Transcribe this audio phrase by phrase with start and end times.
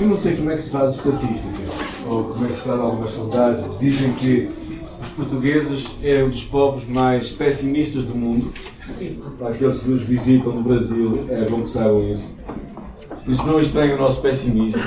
[0.00, 1.58] Eu não sei como é que se faz estatística,
[2.08, 3.78] ou como é que se faz algumas sondagens.
[3.78, 4.50] Dizem que
[5.02, 8.50] os portugueses é um dos povos mais pessimistas do mundo.
[9.38, 12.34] Para aqueles que nos visitam no Brasil, é bom que saibam isso.
[13.28, 14.80] Isto não estranha o nosso pessimismo.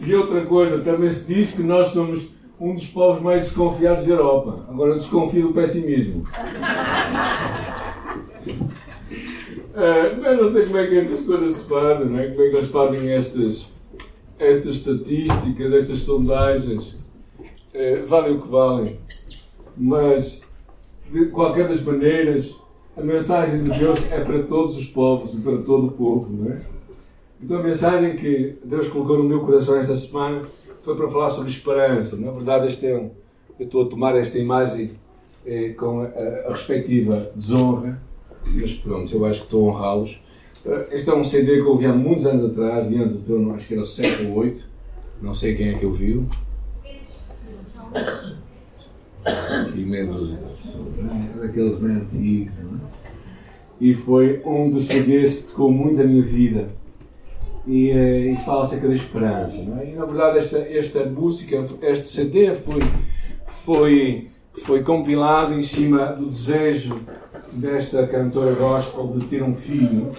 [0.00, 2.28] E outra coisa, também se diz que nós somos
[2.60, 4.64] um dos povos mais desconfiados da Europa.
[4.68, 6.24] Agora eu desconfio do pessimismo.
[9.78, 12.26] Uh, mas não sei como é que estas coisas se fazem, não é?
[12.30, 13.68] como é que eles fazem estas,
[14.36, 16.94] estas estatísticas, estas sondagens.
[17.72, 18.98] Uh, valem o que valem.
[19.76, 20.40] Mas,
[21.12, 22.56] de qualquer das maneiras,
[22.96, 26.28] a mensagem de Deus é para todos os povos e para todo o povo.
[26.32, 26.60] Não é?
[27.40, 30.42] Então a mensagem que Deus colocou no meu coração esta semana
[30.82, 32.16] foi para falar sobre esperança.
[32.16, 33.10] Na verdade, este é um,
[33.60, 34.90] eu estou a tomar esta imagem
[35.46, 38.02] eh, com a, a, respectiva desonra,
[38.54, 40.20] mas pronto, eu acho que estou a honrá-los.
[40.64, 43.54] Eh, este é um CD que eu ouvi há muitos anos atrás, diante do trono,
[43.54, 44.68] acho que era o 7 ou 8,
[45.22, 46.26] não sei quem é que ouviu.
[49.74, 50.38] E menos
[51.40, 52.52] daqueles mais antigos,
[53.80, 56.68] E foi um dos CDs que tocou muito a minha vida
[57.66, 59.58] e, eh, e fala acerca da esperança.
[59.80, 59.90] É?
[59.90, 62.80] E na verdade esta, esta música, este CD foi,
[63.46, 67.00] foi, foi compilado em cima do desejo
[67.52, 70.10] desta cantora gospel de ter um filho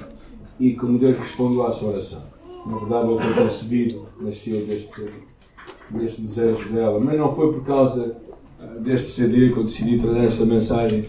[0.60, 2.24] e como Deus respondeu à sua oração.
[2.66, 5.10] Na verdade, o foi concebido, nasceu deste,
[5.90, 8.18] deste desejo dela, mas não foi por causa
[8.62, 11.06] eh, deste CD que eu decidi trazer esta mensagem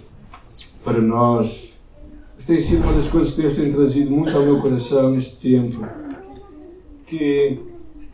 [0.84, 1.74] para nós.
[2.46, 5.86] Tem sido uma das coisas que Deus tem trazido muito ao meu coração neste tempo
[7.06, 7.58] que,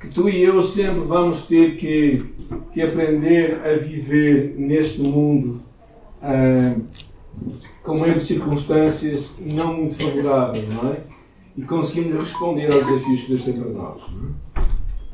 [0.01, 2.25] que tu e eu sempre vamos ter que,
[2.73, 5.63] que aprender a viver neste mundo
[6.23, 6.77] ah,
[7.83, 11.01] com meio de circunstâncias não muito favoráveis, não é?
[11.57, 14.03] E conseguimos responder aos desafios que Deus tem para nós.
[14.03, 14.63] É?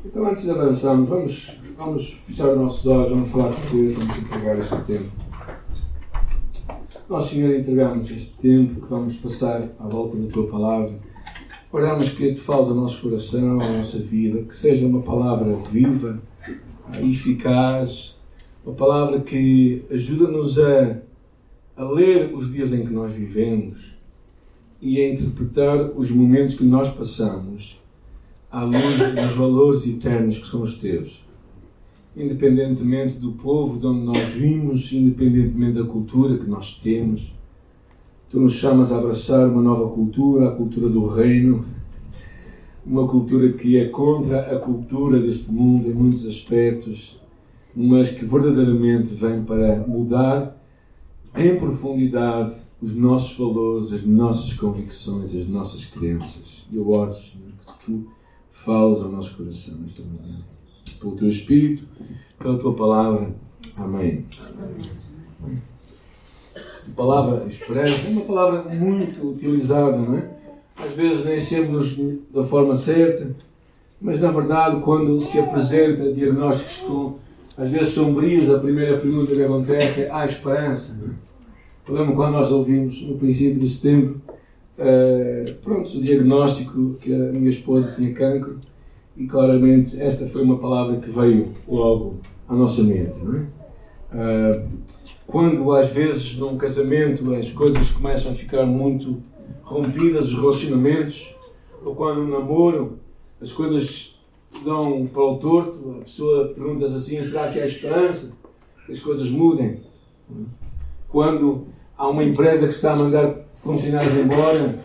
[0.05, 4.17] Então, antes de avançarmos, vamos, vamos fechar os nossos olhos, vamos falar com Deus, vamos
[4.17, 5.11] entregar este tempo.
[7.09, 10.93] Nós, Senhor, entregamos este tempo que vamos passar à volta da Tua palavra
[11.75, 16.21] Oramos que te ao nosso coração, à nossa vida, que seja uma palavra viva,
[17.01, 18.15] eficaz,
[18.63, 21.01] uma palavra que ajuda-nos a,
[21.75, 23.97] a ler os dias em que nós vivemos
[24.79, 27.81] e a interpretar os momentos que nós passamos
[28.51, 31.25] à luz dos valores eternos que são os teus.
[32.15, 37.33] Independentemente do povo de onde nós vimos, independentemente da cultura que nós temos,
[38.33, 41.63] Tu nos chamas a abraçar uma nova cultura, a cultura do reino,
[42.83, 47.21] uma cultura que é contra a cultura deste mundo em muitos aspectos,
[47.75, 50.59] mas que verdadeiramente vem para mudar
[51.35, 56.65] em profundidade os nossos valores, as nossas convicções, as nossas crenças.
[56.71, 58.07] E eu oro, Senhor, que tu
[58.49, 60.39] fales ao nosso coração nesta manhã.
[60.99, 61.83] Pelo teu Espírito,
[62.39, 63.31] pela tua palavra.
[63.77, 64.25] Amém.
[65.39, 65.72] Amém
[66.91, 70.29] palavra esperança é uma palavra muito utilizada, não é?
[70.75, 73.35] Às vezes nem sempre da forma certa,
[74.01, 77.15] mas na verdade, quando se apresenta diagnósticos com,
[77.57, 80.93] às vezes sombrios, a primeira pergunta que acontece é: há esperança?
[80.99, 81.13] Não é?
[81.87, 84.21] Eu lembro quando nós ouvimos no princípio de setembro,
[84.77, 88.57] uh, pronto, o diagnóstico que a minha esposa tinha cancro,
[89.15, 93.45] e claramente esta foi uma palavra que veio logo à nossa mente, não é?
[94.13, 94.67] Uh,
[95.27, 99.21] quando às vezes num casamento as coisas começam a ficar muito
[99.63, 101.35] rompidas, os relacionamentos,
[101.83, 102.99] ou quando no namoro
[103.41, 104.19] as coisas
[104.63, 108.33] dão para o torto, a pessoa pergunta assim: será que há esperança
[108.85, 109.79] que as coisas mudem?
[111.09, 111.67] Quando
[111.97, 114.79] há uma empresa que está a mandar funcionários embora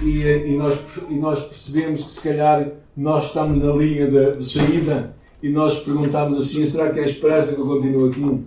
[0.00, 0.78] e, e, nós,
[1.08, 5.80] e nós percebemos que se calhar nós estamos na linha de, de saída e nós
[5.80, 8.44] perguntamos assim: será que há esperança que eu continue aqui?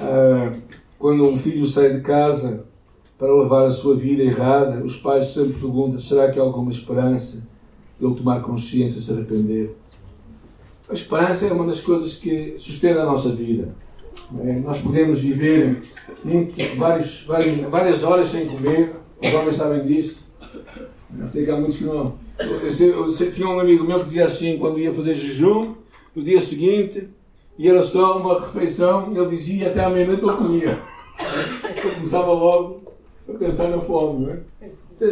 [0.00, 0.54] Ah,
[0.98, 2.64] quando um filho sai de casa
[3.18, 7.46] para levar a sua vida errada, os pais sempre perguntam: será que há alguma esperança
[7.98, 9.76] de ele tomar consciência e se arrepender?
[10.88, 13.74] A esperança é uma das coisas que sustenta a nossa vida.
[14.44, 14.60] É?
[14.60, 15.82] Nós podemos viver
[16.24, 20.24] muito, vários, várias, várias horas sem comer, os homens sabem disso.
[21.18, 22.14] Eu sei que há muitos que não.
[22.38, 25.74] Eu, eu tinha um amigo meu que dizia assim: quando ia fazer jejum,
[26.14, 27.08] no dia seguinte
[27.60, 30.78] e era só uma refeição, ele dizia até à meia-noite eu comia.
[31.84, 32.80] Eu começava logo
[33.28, 34.40] a pensar na fome, não é?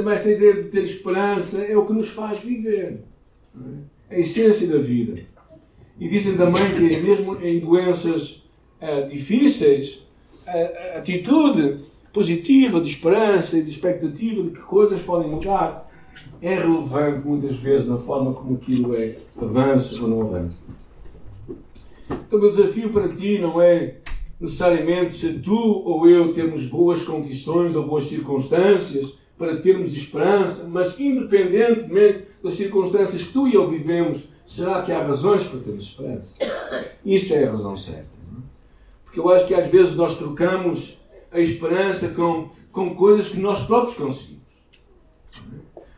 [0.03, 3.05] Mas esta ideia de ter esperança é o que nos faz viver.
[4.11, 4.17] É?
[4.17, 5.21] A essência da vida.
[6.01, 8.49] E dizem também que, mesmo em doenças
[8.81, 10.07] uh, difíceis,
[10.47, 11.85] a atitude
[12.15, 15.87] positiva de esperança e de expectativa de que coisas podem mudar
[16.41, 20.57] é relevante muitas vezes na forma como aquilo é avança ou não avança.
[22.11, 23.97] Então, o meu desafio para ti não é
[24.41, 30.99] necessariamente se tu ou eu temos boas condições ou boas circunstâncias para termos esperança, mas
[30.99, 36.35] independentemente das circunstâncias que tu e eu vivemos, será que há razões para termos esperança?
[37.05, 38.17] Isso é a razão certa.
[38.31, 38.39] Não?
[38.39, 38.43] É?
[39.05, 40.99] Porque eu acho que às vezes nós trocamos
[41.31, 44.39] a esperança com, com coisas que nós próprios conseguimos.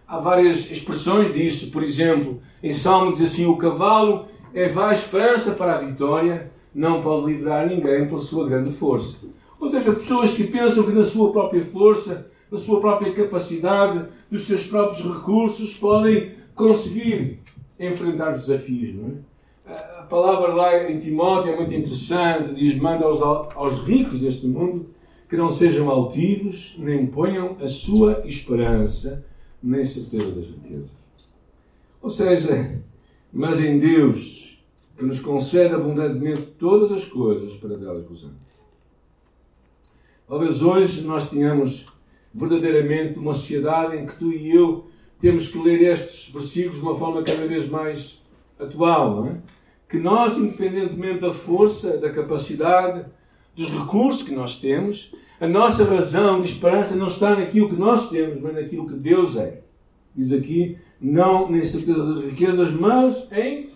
[0.07, 1.71] Há várias expressões disso.
[1.71, 7.03] Por exemplo, em Salmo diz assim: O cavalo é vá esperança para a vitória, não
[7.03, 9.19] pode livrar ninguém pela sua grande força.
[9.59, 14.45] Ou seja, pessoas que pensam que na sua própria força, na sua própria capacidade, dos
[14.45, 17.41] seus próprios recursos, podem conseguir
[17.79, 18.97] enfrentar os desafios.
[19.67, 19.73] É?
[19.99, 24.87] A palavra lá em Timóteo é muito interessante, diz: manda aos, aos ricos deste mundo
[25.29, 29.25] que não sejam altivos, nem ponham a sua esperança
[29.63, 30.91] nem certeza das riquezas.
[32.03, 32.83] Ou seja,
[33.33, 34.63] mas em Deus,
[34.97, 38.39] que nos concede abundantemente todas as coisas para delas gozarmos.
[40.29, 41.87] Talvez hoje nós tenhamos
[42.33, 44.87] verdadeiramente uma sociedade em que tu e eu
[45.19, 48.23] temos que ler estes versículos de uma forma cada vez mais
[48.59, 49.37] atual, é?
[49.89, 53.05] Que nós, independentemente da força, da capacidade,
[53.57, 58.09] dos recursos que nós temos, a nossa razão de esperança não está naquilo que nós
[58.09, 59.63] temos, mas naquilo que Deus é.
[60.15, 63.71] Diz aqui, não nem certeza das riquezas, mas em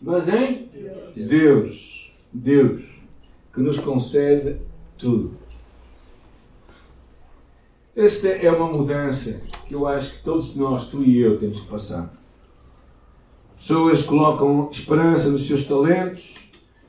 [0.00, 0.68] mas em
[1.16, 2.12] Deus.
[2.32, 2.96] Deus
[3.56, 4.60] que nos concede
[4.98, 5.34] tudo.
[7.96, 11.66] Esta é uma mudança que eu acho que todos nós, tu e eu, temos que
[11.66, 12.14] passar.
[13.56, 16.34] Pessoas colocam esperança nos seus talentos,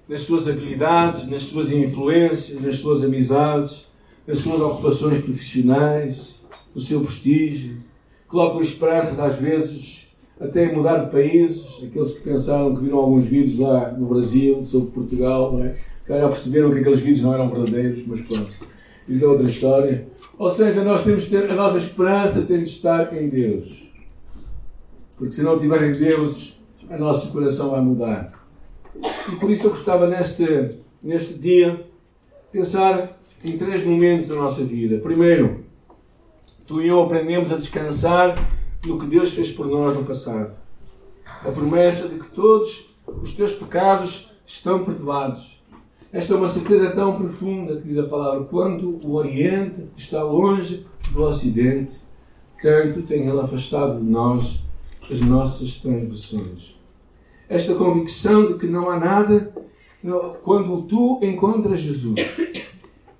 [0.09, 3.87] nas suas habilidades, nas suas influências, nas suas amizades,
[4.27, 6.41] nas suas ocupações profissionais,
[6.75, 7.81] no seu prestígio.
[8.27, 10.07] Colocam esperanças, às vezes,
[10.39, 11.83] até em mudar de países.
[11.83, 15.75] Aqueles que pensaram que viram alguns vídeos lá no Brasil sobre Portugal, não é?
[16.07, 18.49] já perceberam que aqueles vídeos não eram verdadeiros, mas pronto,
[19.09, 20.07] isso é outra história.
[20.37, 23.89] Ou seja, nós temos que ter, a nossa esperança tem de estar em Deus.
[25.17, 26.59] Porque se não tiver em Deus,
[26.89, 28.31] o nosso coração vai mudar.
[29.31, 31.85] E por isso eu gostava neste, neste dia
[32.51, 34.99] pensar em três momentos da nossa vida.
[34.99, 35.65] Primeiro,
[36.67, 38.35] tu e eu aprendemos a descansar
[38.85, 40.53] no que Deus fez por nós no passado.
[41.43, 45.57] A promessa de que todos os teus pecados estão perdoados
[46.11, 50.85] esta é uma certeza tão profunda que diz a palavra: quando o Oriente está longe
[51.11, 51.99] do Ocidente,
[52.61, 54.63] tanto tem ele afastado de nós
[55.11, 56.75] as nossas transgressões.
[57.49, 59.53] Esta convicção de que não há nada,
[60.43, 62.15] quando tu encontras Jesus,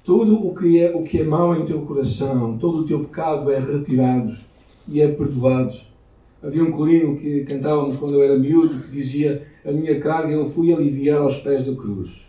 [0.07, 3.51] tudo o que é o que é mau em teu coração, todo o teu pecado
[3.51, 4.37] é retirado
[4.87, 5.75] e é perdoado.
[6.41, 10.49] Havia um corinho que cantávamos quando eu era miúdo que dizia: A minha carga eu
[10.49, 12.25] fui aliviar aos pés da cruz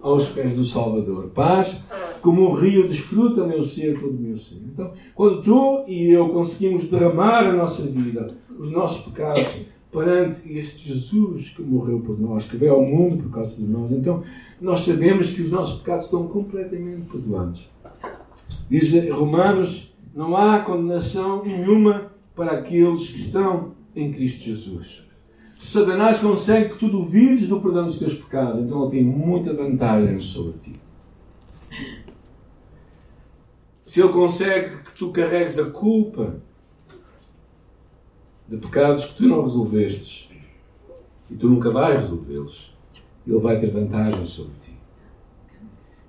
[0.00, 1.30] aos pés do Salvador.
[1.34, 1.82] Paz,
[2.22, 4.62] como um rio, desfruta meu ser, todo meu ser.
[4.72, 9.42] Então, quando tu e eu conseguimos derramar a nossa vida, os nossos pecados,
[9.90, 13.90] perante este Jesus que morreu por nós, que veio ao mundo por causa de nós,
[13.90, 14.22] então
[14.60, 17.68] nós sabemos que os nossos pecados estão completamente perdoados.
[18.68, 25.04] Diz Romanos: não há condenação nenhuma para aqueles que estão em Cristo Jesus.
[25.58, 30.20] Satanás consegue que tu duvides do perdão dos teus pecados, então ele tem muita vantagem
[30.20, 30.80] sobre ti.
[33.82, 36.36] Se ele consegue que tu carregues a culpa
[38.48, 40.30] de pecados que tu não resolvestes
[41.30, 42.76] e tu nunca vais resolvê-los,
[43.26, 44.78] ele vai ter vantagem sobre ti.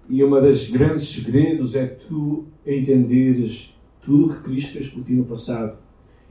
[0.08, 5.14] E uma das grandes segredos é tu entenderes tudo o que Cristo fez por ti
[5.14, 5.78] no passado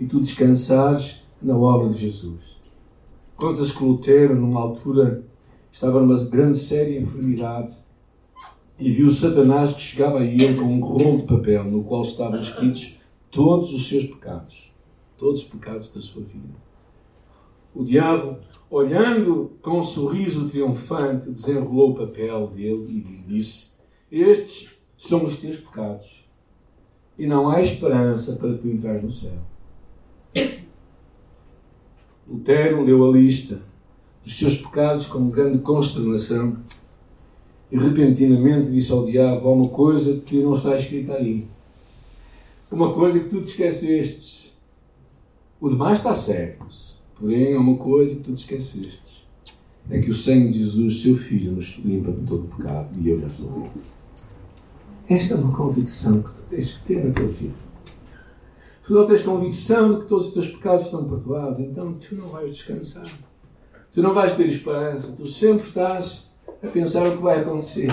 [0.00, 2.58] e tu descansares na obra de Jesus.
[3.36, 5.22] Conta-se que Lutero, numa altura,
[5.70, 7.72] estava numa grande séria enfermidade
[8.78, 12.40] e viu Satanás que chegava a ele com um rolo de papel no qual estavam
[12.40, 12.98] escritos
[13.30, 14.67] todos os seus pecados,
[15.18, 16.54] todos os pecados da sua vida.
[17.74, 18.38] O diabo,
[18.70, 23.72] olhando com um sorriso triunfante, desenrolou o papel dele e lhe disse:
[24.10, 26.24] Estes são os teus pecados,
[27.18, 29.38] e não há esperança para tu entrar no céu.
[32.26, 33.60] Lutero leu a lista
[34.22, 36.58] dos seus pecados com grande consternação
[37.70, 41.46] e repentinamente disse ao diabo: Há uma coisa que não está escrita aí.
[42.70, 44.37] Uma coisa que tu te esqueceste.
[45.60, 46.64] O demais está certo.
[47.16, 49.28] Porém, há uma coisa que tu te esqueceste.
[49.90, 52.88] É que o sangue de Jesus, seu Filho, nos limpa de todo o pecado.
[53.00, 53.70] E eu já resolvi.
[55.08, 57.54] Esta é uma convicção que tu tens que ter na tua vida.
[58.84, 62.28] se não tens convicção de que todos os teus pecados estão perdoados, então tu não
[62.28, 63.06] vais descansar.
[63.92, 65.12] Tu não vais ter esperança.
[65.12, 66.28] Tu sempre estás
[66.62, 67.90] a pensar o que vai acontecer.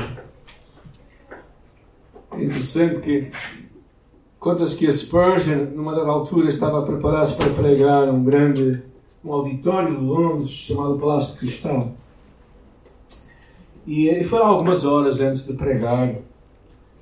[2.32, 3.32] É interessante que
[4.46, 8.84] conta-se que a Spurgeon, numa dada altura, estava a preparar-se para pregar um grande
[9.24, 11.94] um auditório de Londres chamado Palácio de Cristal.
[13.88, 16.18] E, e foi algumas horas antes de pregar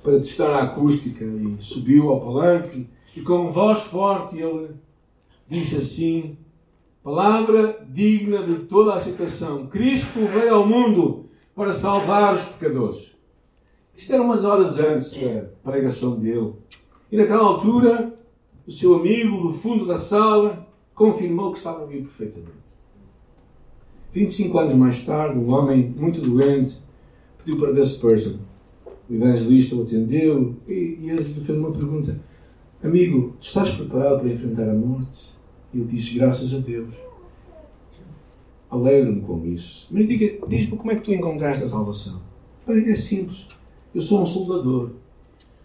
[0.02, 4.70] para testar a acústica e subiu ao palanque e com voz forte ele
[5.46, 6.38] disse assim
[7.02, 13.14] palavra digna de toda a citação Cristo veio ao mundo para salvar os pecadores.
[13.94, 16.54] Isto era umas horas antes da pregação dele
[17.14, 18.12] e naquela altura
[18.66, 22.64] o seu amigo do fundo da sala confirmou que estava ouvir perfeitamente
[24.12, 26.78] 25 anos mais tarde um homem muito doente
[27.38, 28.38] pediu para ver Spurgeon
[29.08, 32.18] o evangelista o atendeu e, e ele lhe fez uma pergunta:
[32.82, 35.34] Amigo, estás preparado para enfrentar a morte?
[35.74, 36.94] E ele disse: Graças a Deus.
[38.70, 39.88] Alegro-me com isso.
[39.90, 42.22] Mas diga, diz-me como é que tu encontraste a salvação?
[42.66, 43.46] Bem, é simples.
[43.94, 45.03] Eu sou um soldador.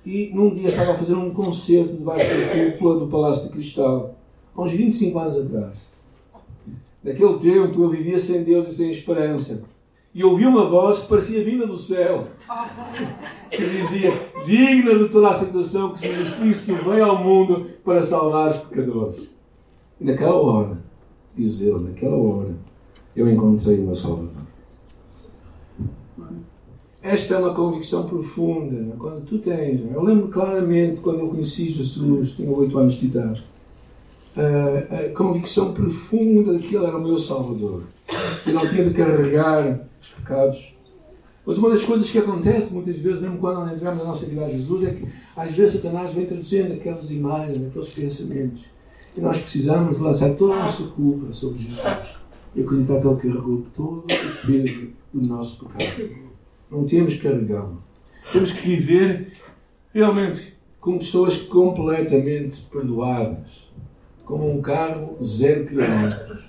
[0.06, 4.16] E num dia estava a fazer um concerto debaixo da cúpula do Palácio de Cristal,
[4.56, 5.78] há uns 25 anos atrás.
[7.04, 9.64] Naquele tempo eu vivia sem Deus e sem esperança
[10.14, 12.28] e ouvi uma voz que parecia vinda do céu,
[13.50, 14.12] que dizia:
[14.46, 19.30] Digna de toda a aceitação que Jesus Cristo veio ao mundo para salvar os pecadores.
[20.02, 20.78] E naquela hora,
[21.36, 22.56] diz ele, naquela hora,
[23.16, 24.39] eu encontrei o meu Salvador.
[27.10, 28.96] Esta é uma convicção profunda.
[28.98, 33.44] Quando tu tens, eu lembro claramente quando eu conheci Jesus, tinha oito anos de idade
[34.38, 37.84] a, convicção profunda de que Ele era o meu Salvador.
[38.46, 40.76] Eu não tinha de carregar os pecados.
[41.46, 44.46] Mas uma das coisas que acontece muitas vezes, mesmo quando nós entramos na nossa vida
[44.46, 48.66] a Jesus, é que às vezes Satanás vem trazendo aquelas imagens, aqueles pensamentos.
[49.18, 52.20] E nós precisamos lançar toda a nossa culpa sobre Jesus
[52.56, 56.29] e acreditar que Ele carregou todo o peso do nosso pecado.
[56.70, 57.84] Não temos que carregá-lo.
[58.32, 59.34] Temos que viver
[59.94, 63.70] realmente como pessoas completamente perdoadas
[64.30, 66.44] como um carro zero quilómetros.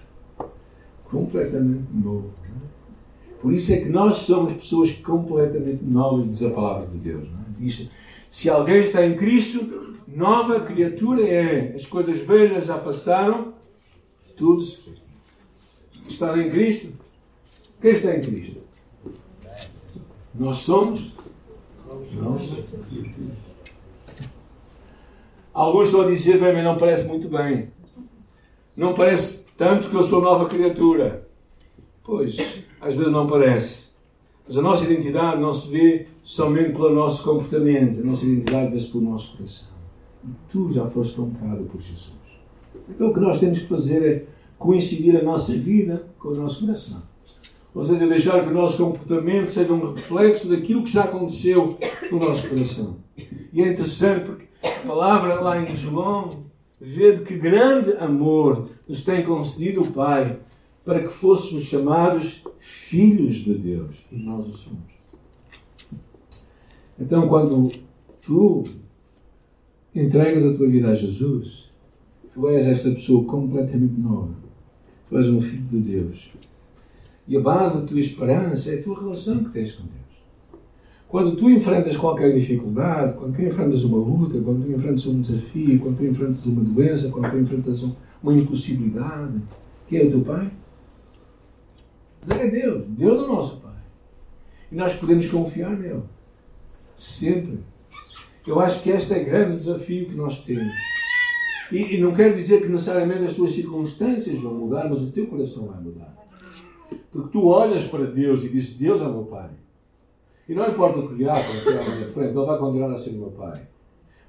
[1.04, 2.30] Completamente novo.
[3.40, 7.26] Por isso é que nós somos pessoas completamente novas, diz a palavra de Deus.
[7.58, 7.90] Diz,
[8.28, 11.74] se alguém está em Cristo, nova criatura é.
[11.74, 13.54] As coisas velhas já passaram,
[14.36, 14.98] tudo se fez.
[16.06, 16.92] Está em Cristo?
[17.80, 18.60] Quem está em Cristo?
[20.40, 21.12] Nós somos?
[22.14, 22.48] Nós.
[25.52, 27.68] Alguns estão a dizer, bem, mas não parece muito bem.
[28.74, 31.28] Não parece tanto que eu sou nova criatura.
[32.02, 32.38] Pois,
[32.80, 33.90] às vezes não parece.
[34.48, 38.00] Mas a nossa identidade não se vê somente pelo nosso comportamento.
[38.00, 39.68] A nossa identidade vê-se pelo nosso coração.
[40.24, 42.14] E tu já foste comprado por Jesus.
[42.88, 44.26] Então o que nós temos que fazer é
[44.58, 47.09] coincidir a nossa vida com o nosso coração.
[47.74, 51.78] Ou seja, deixar que o nosso comportamento seja um reflexo daquilo que já aconteceu
[52.10, 52.96] no nosso coração.
[53.52, 56.44] E é interessante porque a palavra lá em João
[56.80, 60.40] vê de que grande amor nos tem concedido o Pai
[60.84, 63.96] para que fôssemos chamados filhos de Deus.
[64.10, 64.90] E nós o somos.
[66.98, 67.70] Então, quando
[68.20, 68.64] tu
[69.94, 71.70] entregas a tua vida a Jesus,
[72.32, 74.34] tu és esta pessoa completamente nova.
[75.08, 76.30] Tu és um filho de Deus.
[77.30, 80.00] E a base da tua esperança é a tua relação que tens com Deus.
[81.06, 85.78] Quando tu enfrentas qualquer dificuldade, quando tu enfrentas uma luta, quando tu enfrentas um desafio,
[85.78, 87.86] quando tu enfrentas uma doença, quando tu enfrentas
[88.20, 89.40] uma impossibilidade,
[89.88, 90.50] quem é o teu Pai?
[92.30, 92.84] É Deus.
[92.88, 93.76] Deus é o nosso Pai.
[94.72, 96.02] E nós podemos confiar nele.
[96.96, 97.60] Sempre.
[98.44, 100.74] Eu acho que este é o grande desafio que nós temos.
[101.70, 105.28] E, e não quer dizer que necessariamente as tuas circunstâncias vão mudar, mas o teu
[105.28, 106.19] coração vai mudar.
[107.12, 109.50] Porque tu olhas para Deus e dizes: Deus é meu Pai.
[110.48, 113.12] E não importa o que virá acontecer à minha frente, Ele vai continuar a ser
[113.12, 113.60] meu Pai.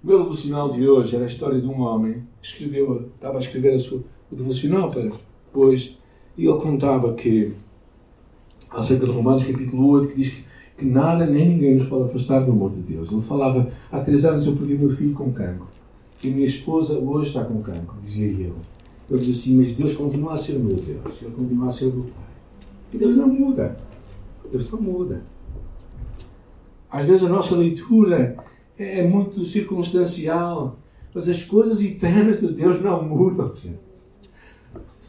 [0.03, 3.39] O meu devocional de hoje era a história de um homem que escreveu, estava a
[3.39, 5.99] escrever a sua, o devocional para depois,
[6.35, 7.53] e ele contava que,
[8.71, 10.45] acerca de Romanos capítulo 8, que diz que,
[10.79, 13.11] que nada nem ninguém nos pode afastar do amor de Deus.
[13.11, 15.67] Ele falava, há três anos eu perdi meu filho com cancro.
[16.23, 18.53] E minha esposa hoje está com cancro, dizia ele.
[19.09, 21.21] Ele dizia assim, mas Deus continua a ser meu Deus.
[21.21, 22.30] Ele continua a ser meu Pai.
[22.93, 23.77] E Deus não muda.
[24.51, 25.23] Deus não muda.
[26.89, 28.35] Às vezes a nossa leitura
[28.77, 30.77] é muito circunstancial,
[31.13, 33.53] mas as coisas eternas de Deus não mudam.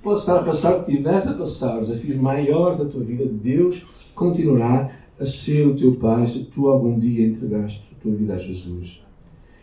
[0.03, 3.25] Pode estar a passar o que tivesse a passar, os desafios maiores da tua vida,
[3.25, 3.85] Deus
[4.15, 8.39] continuará a ser o teu Pai se tu algum dia entregaste a tua vida a
[8.39, 9.03] Jesus.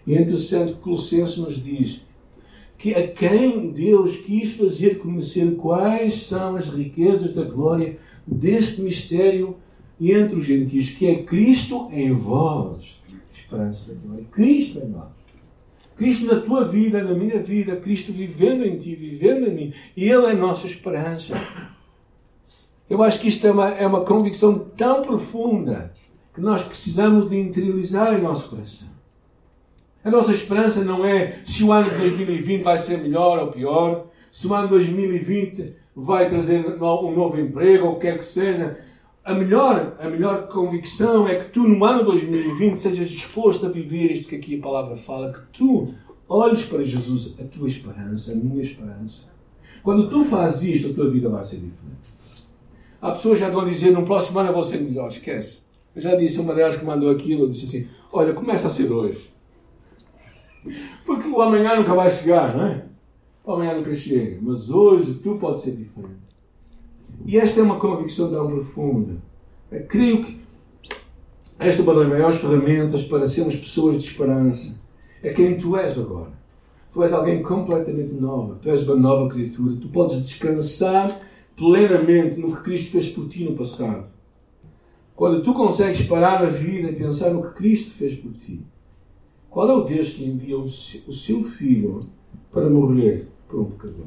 [0.08, 2.06] E é interessante que Colossenses nos diz
[2.78, 7.98] que a quem Deus quis fazer conhecer quais são as riquezas da glória
[8.32, 9.58] deste mistério
[10.00, 13.00] entre os gentios, que é Cristo em vós.
[13.34, 14.26] Esperança da glória.
[14.32, 15.10] Cristo em nós.
[15.98, 19.74] Cristo na tua vida, na minha vida, Cristo vivendo em ti, vivendo em mim.
[19.98, 21.36] E Ele é a nossa esperança.
[22.90, 25.94] Eu acho que isto é uma, é uma convicção tão profunda
[26.34, 28.88] que nós precisamos de interiorizar em nosso coração.
[30.02, 34.08] A nossa esperança não é se o ano de 2020 vai ser melhor ou pior,
[34.32, 38.26] se o ano de 2020 vai trazer um novo emprego ou o que quer que
[38.26, 38.80] seja.
[39.24, 43.70] A melhor, a melhor convicção é que tu, no ano de 2020, estejas disposto a
[43.70, 45.94] viver isto que aqui a palavra fala, que tu
[46.28, 49.28] olhes para Jesus, a tua esperança, a minha esperança.
[49.84, 52.10] Quando tu fazes isto, a tua vida vai ser diferente.
[53.02, 55.62] Há pessoas que já estão a dizer, no próximo ano eu vou ser melhor, esquece.
[55.96, 59.30] Eu já disse, uma delas que mandou aquilo, disse assim, olha, começa a ser hoje.
[61.06, 62.89] Porque o amanhã nunca vai chegar, não é?
[63.54, 64.38] Amanhã nunca chega.
[64.42, 66.30] Mas hoje tu pode ser diferente.
[67.26, 69.18] E esta é uma convicção tão profunda.
[69.88, 70.40] Creio que
[71.58, 74.80] esta é uma das maiores ferramentas para sermos pessoas de esperança.
[75.24, 76.32] É quem tu és agora.
[76.94, 78.56] Tu és alguém completamente nova.
[78.62, 79.76] Tu és uma nova criatura.
[79.76, 81.20] Tu podes descansar
[81.56, 84.06] plenamente no que Cristo fez por ti no passado.
[85.16, 88.66] Quando tu consegues parar a vida e pensar no que Cristo fez por ti,
[89.50, 92.00] qual é o Deus que envia o seu filho
[92.52, 94.06] para morrer por um pecador?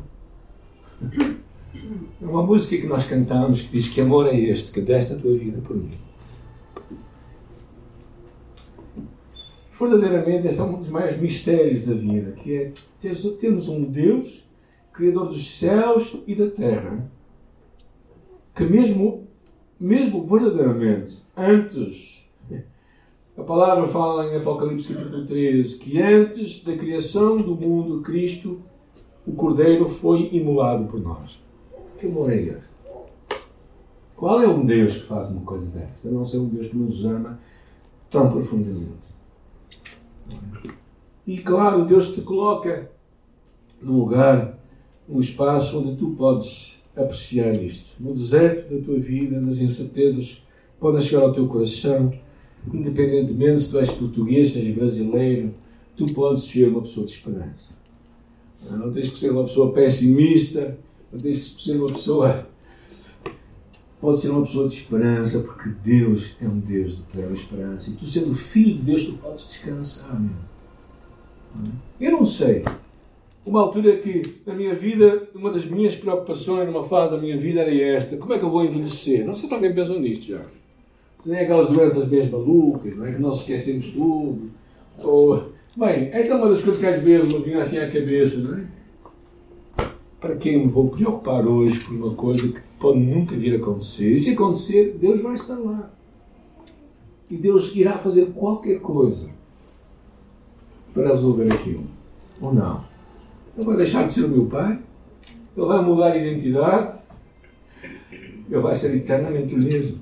[2.23, 5.19] É uma música que nós cantamos que diz que amor é este, que deste a
[5.19, 5.91] tua vida por mim.
[9.79, 12.73] Verdadeiramente, este é um dos maiores mistérios da vida, que é
[13.41, 14.47] termos um Deus,
[14.93, 17.11] Criador dos céus e da terra,
[18.55, 19.27] que mesmo,
[19.81, 22.23] mesmo verdadeiramente, antes
[23.37, 28.63] a palavra fala em Apocalipse capítulo 13 que antes da criação do mundo, Cristo,
[29.27, 31.41] o Cordeiro, foi imolado por nós.
[31.99, 32.71] Que amor é este?
[34.17, 36.09] Qual é um Deus que faz uma coisa desta?
[36.09, 37.39] A não ser um Deus que nos ama
[38.11, 39.13] tão profundamente.
[41.27, 42.91] E claro, Deus te coloca
[43.81, 44.59] num lugar,
[45.09, 47.91] num espaço onde tu podes apreciar isto.
[48.01, 50.47] No deserto da tua vida, nas incertezas,
[50.79, 52.13] podem chegar ao teu coração
[52.73, 55.55] independentemente se tu és português, seja brasileiro,
[55.97, 57.75] tu podes ser uma pessoa de esperança.
[58.71, 60.79] Não tens que ser uma pessoa pessimista,
[61.13, 62.47] não tens que ser uma pessoa.
[64.01, 67.91] Pode ser uma pessoa de esperança, porque Deus é um Deus de plena esperança.
[67.91, 70.31] E tu, sendo filho de Deus, tu podes descansar, meu.
[72.01, 72.65] Eu não sei.
[73.45, 77.61] Uma altura que, na minha vida, uma das minhas preocupações, numa fase da minha vida,
[77.61, 79.25] era esta: como é que eu vou envelhecer?
[79.25, 80.45] Não sei se alguém pensou nisto já
[81.23, 83.13] se nem aquelas doenças bem malucas, não é?
[83.13, 84.51] que nós esquecemos tudo.
[84.99, 88.41] Ou, bem, esta é uma das coisas que às vezes me vem assim à cabeça,
[88.41, 88.67] não é?
[90.21, 94.13] Para quem me vou preocupar hoje por uma coisa que pode nunca vir a acontecer?
[94.13, 95.91] E se acontecer, Deus vai estar lá.
[97.29, 99.31] E Deus irá fazer qualquer coisa
[100.93, 101.87] para resolver aquilo.
[102.41, 102.85] Ou não?
[103.57, 104.79] Ele vai deixar de ser o meu pai?
[105.57, 107.01] Ele vai mudar a identidade?
[108.13, 109.99] Ele vai ser eternamente o mesmo?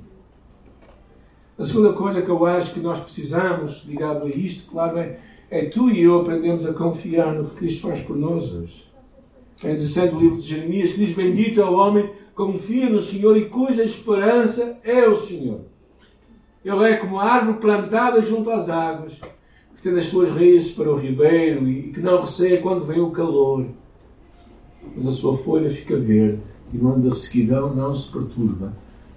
[1.59, 5.19] A segunda coisa que eu acho que nós precisamos, ligado a isto, claro, é,
[5.51, 8.89] é tu e eu aprendemos a confiar no que Cristo faz por nós hoje.
[9.63, 13.37] É interessante o livro de Jeremias que diz: Bendito é o homem confia no Senhor
[13.37, 15.61] e cuja esperança é o Senhor.
[16.65, 19.21] Ele é como a árvore plantada junto às águas,
[19.77, 23.11] que tem as suas raízes para o ribeiro e que não receia quando vem o
[23.11, 23.67] calor.
[24.97, 28.73] Mas a sua folha fica verde e ano da sequidão não se perturba,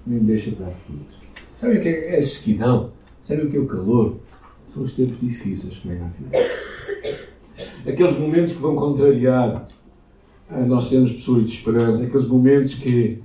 [0.05, 1.17] nem deixa de dar fruto.
[1.59, 2.91] Sabe o que é a sequidão?
[3.21, 4.17] Sabe o que é o calor?
[4.73, 6.49] São os tempos difíceis que vem à vida.
[7.85, 9.67] Aqueles momentos que vão contrariar
[10.49, 13.19] a nós sermos pessoas de esperança, aqueles momentos que,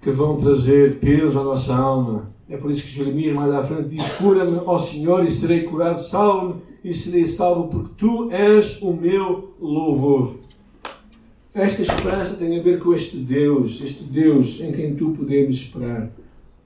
[0.00, 2.30] que vão trazer peso à nossa alma.
[2.48, 6.00] É por isso que Jeremias mais à frente diz: Cura-me, ó Senhor, e serei curado,
[6.00, 10.36] salve-me e serei salvo, porque tu és o meu louvor.
[11.52, 16.10] Esta esperança tem a ver com este Deus, este Deus em quem tu podemos esperar.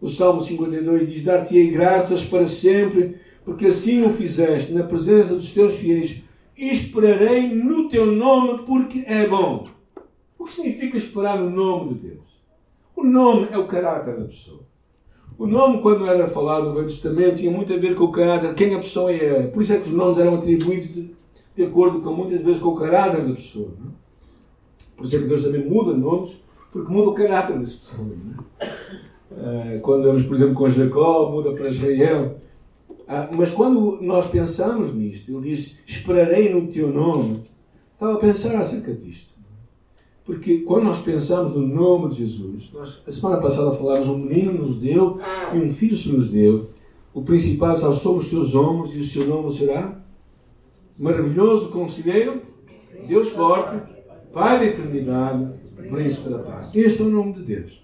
[0.01, 5.53] O Salmo 52 diz: Dar-te-ei graças para sempre, porque assim o fizeste, na presença dos
[5.53, 6.23] teus fiéis.
[6.57, 9.65] Esperarei no teu nome, porque é bom.
[10.39, 12.33] O que significa esperar no nome de Deus?
[12.95, 14.61] O nome é o caráter da pessoa.
[15.39, 18.55] O nome, quando era falado no Velho Testamento, tinha muito a ver com o caráter,
[18.55, 19.49] quem a pessoa era.
[19.49, 21.15] Por isso é que os nomes eram atribuídos de,
[21.57, 23.71] de acordo com muitas vezes com o caráter da pessoa.
[23.81, 23.89] Não?
[23.89, 23.93] É?
[24.97, 28.09] Por isso é que Deus também muda nomes, porque muda o caráter das pessoas.
[28.09, 28.45] Não?
[28.61, 29.75] É?
[29.75, 32.37] Eh, quando vemos, por exemplo, com Jacó, muda para Israel.
[33.15, 37.43] Ah, mas quando nós pensamos nisto, ele diz: Esperarei no teu nome.
[37.93, 39.35] estava a pensar acerca disto.
[40.25, 44.55] Porque quando nós pensamos no nome de Jesus, nós, a semana passada falámos, um menino
[44.55, 45.19] nos deu
[45.53, 46.71] e um filho se nos deu.
[47.13, 50.01] O principal está sobre os seus ombros e o seu nome será
[50.99, 52.41] maravilhoso, conselheiro,
[53.07, 53.79] Deus forte,
[54.33, 55.53] Pai da eternidade,
[55.91, 56.75] príncipe da paz.
[56.75, 57.83] Este é o nome de Deus.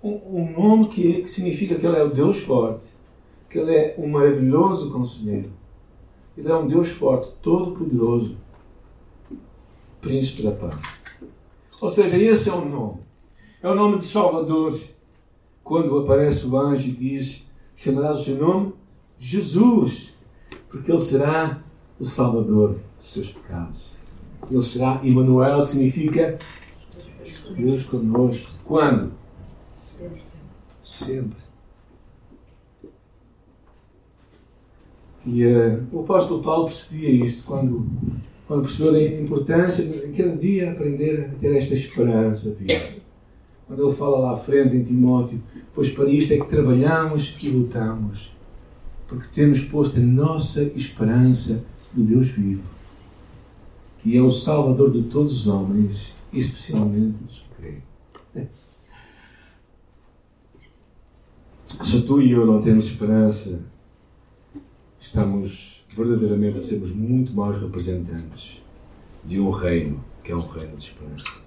[0.00, 2.99] Um, um nome que, que significa que Ele é o Deus forte,
[3.50, 5.50] que Ele é um maravilhoso conselheiro.
[6.38, 8.36] Ele é um Deus forte, todo-poderoso,
[10.00, 10.80] príncipe da paz.
[11.80, 13.00] Ou seja, esse é o nome.
[13.60, 14.78] É o nome de Salvador.
[15.64, 18.72] Quando aparece o anjo e diz: chamará o seu nome
[19.18, 20.16] Jesus,
[20.70, 21.62] porque ele será
[21.98, 23.96] o Salvador dos seus pecados.
[24.50, 26.38] Ele será Emmanuel, que significa
[27.56, 28.50] Deus conosco.
[28.64, 29.12] Quando?
[30.82, 31.49] Sempre.
[35.26, 37.86] E uh, o apóstolo Paulo percebia isto quando,
[38.46, 43.00] quando percebeu a importância de cada dia aprender a ter esta esperança viva.
[43.66, 45.40] Quando ele fala lá à frente em Timóteo,
[45.74, 48.34] pois para isto é que trabalhamos e lutamos,
[49.06, 52.64] porque temos posto a nossa esperança no Deus vivo,
[53.98, 58.48] que é o Salvador de todos os homens, especialmente dos que creem.
[61.64, 63.60] Se tu e eu não temos esperança,
[65.00, 68.62] estamos verdadeiramente a sermos muito maus representantes
[69.24, 71.42] de um reino que é um reino de esperança.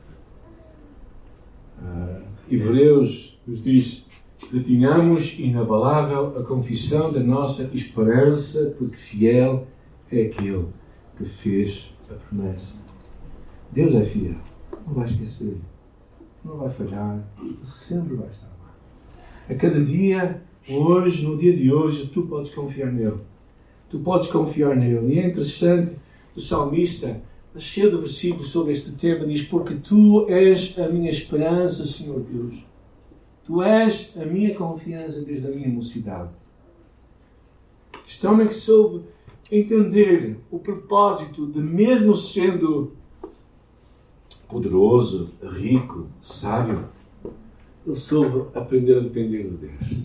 [1.80, 4.06] Uh, Hebreus nos diz:
[4.52, 9.68] retinhamos inabalável a confissão da nossa esperança, porque fiel
[10.12, 10.68] é aquele
[11.16, 12.82] que fez a promessa.
[13.72, 14.36] Deus é fiel,
[14.86, 15.58] não vai esquecer,
[16.44, 17.24] não vai falhar,
[17.66, 18.76] sempre vai estar lá.
[19.50, 23.20] A cada dia, hoje, no dia de hoje, tu podes confiar nele
[23.94, 25.14] tu podes confiar nele.
[25.14, 25.96] E é interessante,
[26.36, 27.22] o salmista,
[27.60, 32.66] cheio de versículos sobre este tema, diz: Porque tu és a minha esperança, Senhor Deus.
[33.46, 36.32] Tu és a minha confiança desde a minha mocidade.
[38.08, 39.04] Este homem que soube
[39.52, 42.94] entender o propósito de, mesmo sendo
[44.48, 46.90] poderoso, rico, sábio,
[47.86, 50.04] ele soube aprender a depender de Deus.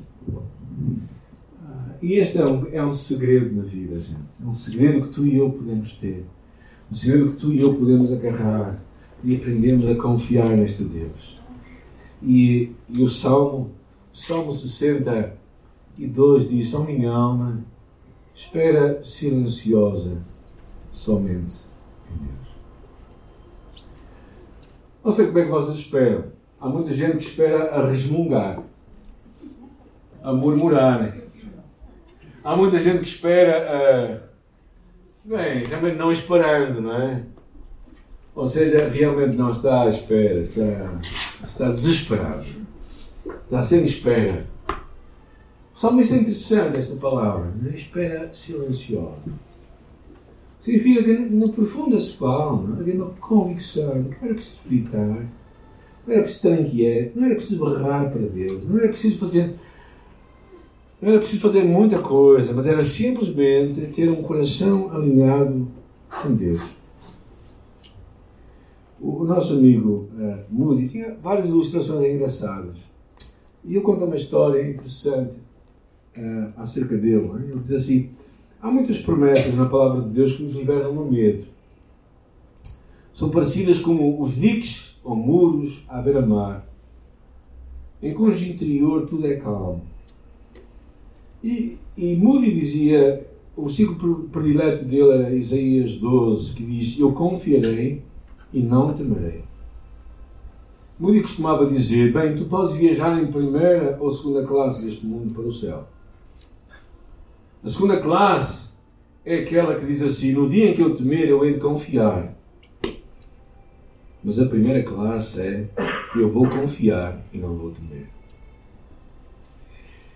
[2.01, 4.43] E este é um, é um segredo na vida, gente.
[4.43, 6.25] É um segredo que tu e eu podemos ter.
[6.91, 8.81] Um segredo que tu e eu podemos agarrar
[9.23, 11.41] e aprendemos a confiar neste Deus.
[12.23, 13.73] E, e o Salmo,
[14.13, 17.65] Salmo 62 diz: Só minha alma
[18.35, 20.23] espera silenciosa
[20.93, 21.65] somente
[22.11, 22.49] em Deus.
[25.05, 26.25] Não sei como é que vocês esperam.
[26.61, 28.63] Há muita gente que espera a resmungar,
[30.23, 31.28] a murmurar
[32.49, 34.23] Há muita gente que espera,
[35.23, 37.23] uh, bem, realmente não esperando, não é?
[38.35, 40.99] Ou seja, realmente não está à espera, está,
[41.45, 42.47] está desesperado.
[43.45, 44.47] Está sem espera.
[45.75, 47.73] O salmista é interessante esta palavra, né?
[47.75, 49.31] espera silenciosa.
[50.63, 54.61] Significa que no profundo da sua alma havia uma convicção de que não era preciso
[54.67, 55.27] gritar,
[56.07, 59.55] não era preciso estar inquieto, não era preciso berrar para Deus, não era preciso fazer
[61.01, 65.69] não era preciso fazer muita coisa, mas era simplesmente ter um coração alinhado
[66.11, 66.61] com Deus.
[69.01, 72.79] O, nosso amigo uh, Moody tinha várias ilustrações engraçadas.
[73.65, 75.37] E ele conta uma história interessante
[76.17, 77.29] uh, acerca dele.
[77.29, 77.45] Né?
[77.51, 78.11] Ele diz assim:
[78.61, 81.45] há muitas promessas na palavra de Deus que nos libertam do medo.
[83.15, 86.67] São parecidas como os diques ou muros à beira-mar,
[88.03, 89.83] em cujo interior tudo é calmo
[91.43, 98.03] e, e Moody dizia, o ciclo predileto dele era Isaías 12, que diz: Eu confiarei
[98.53, 99.45] e não temerei.
[100.99, 105.45] Moody costumava dizer: Bem, tu podes viajar em primeira ou segunda classe deste mundo para
[105.45, 105.89] o céu.
[107.63, 108.71] A segunda classe
[109.25, 112.37] é aquela que diz assim: No dia em que eu temer, eu hei de confiar.
[114.23, 115.69] Mas a primeira classe é:
[116.17, 118.18] Eu vou confiar e não vou temer.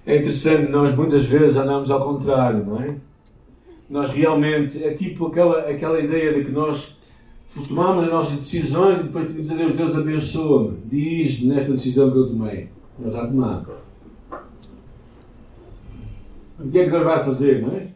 [0.05, 2.97] É interessante, nós muitas vezes andamos ao contrário, não é?
[3.89, 6.97] Nós realmente, é tipo aquela, aquela ideia de que nós
[7.69, 12.19] tomamos as nossas decisões e depois pedimos a Deus, Deus abençoa-me, diz nesta decisão que
[12.19, 12.69] eu tomei.
[12.99, 13.69] Nós já tomamos.
[16.59, 17.89] O que é que Deus vai fazer, não é?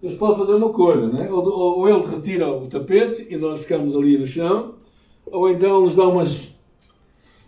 [0.00, 1.30] Deus pode fazer uma coisa, não é?
[1.30, 4.74] Ou, ou, ou Ele retira o tapete e nós ficamos ali no chão,
[5.26, 6.51] ou então nos dá umas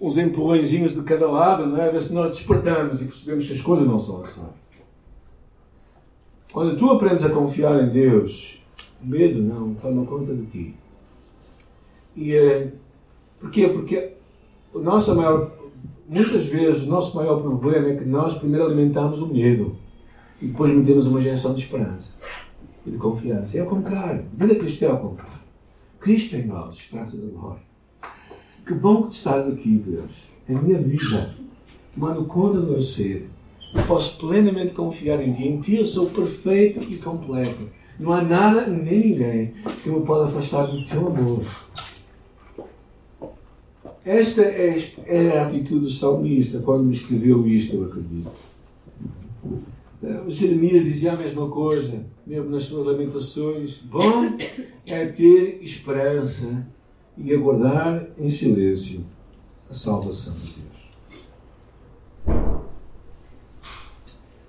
[0.04, 1.88] uns empurrõezinhos de cada lado, não é?
[1.88, 4.44] a ver se nós despertamos e percebemos que as coisas não são assim.
[6.52, 8.62] Quando tu aprendes a confiar em Deus,
[9.02, 10.74] o medo não toma conta de ti.
[12.14, 12.72] E uh,
[13.40, 13.66] porquê?
[13.68, 14.12] Porque
[14.74, 15.50] a nossa maior,
[16.06, 19.74] muitas vezes o nosso maior problema é que nós primeiro alimentamos o medo
[20.40, 22.12] e depois metemos uma injeção de esperança
[22.86, 23.56] e de confiança.
[23.56, 24.26] É o contrário.
[24.38, 25.44] A vida cristã é o contrário.
[25.98, 27.73] Cristo em nós, esperança da glória.
[28.66, 30.10] Que bom que tu estás aqui, Deus.
[30.48, 31.34] É a minha vida,
[31.94, 33.28] tomando conta do meu ser.
[33.74, 35.48] Eu posso plenamente confiar em Ti.
[35.48, 37.68] Em Ti eu sou perfeito e completo.
[37.98, 41.42] Não há nada nem ninguém que me pode afastar do Teu amor.
[44.04, 48.30] Esta é, é a atitude do salmista quando me escreveu isto, eu acredito.
[50.26, 53.78] O Jeremias dizia a mesma coisa, mesmo nas suas lamentações.
[53.78, 54.36] Bom
[54.86, 56.66] é ter esperança
[57.16, 59.04] e aguardar em silêncio
[59.68, 60.64] a salvação de Deus.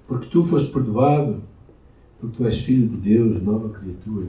[0.07, 1.41] Porque tu foste perdoado,
[2.19, 4.27] porque tu és filho de Deus, nova criatura.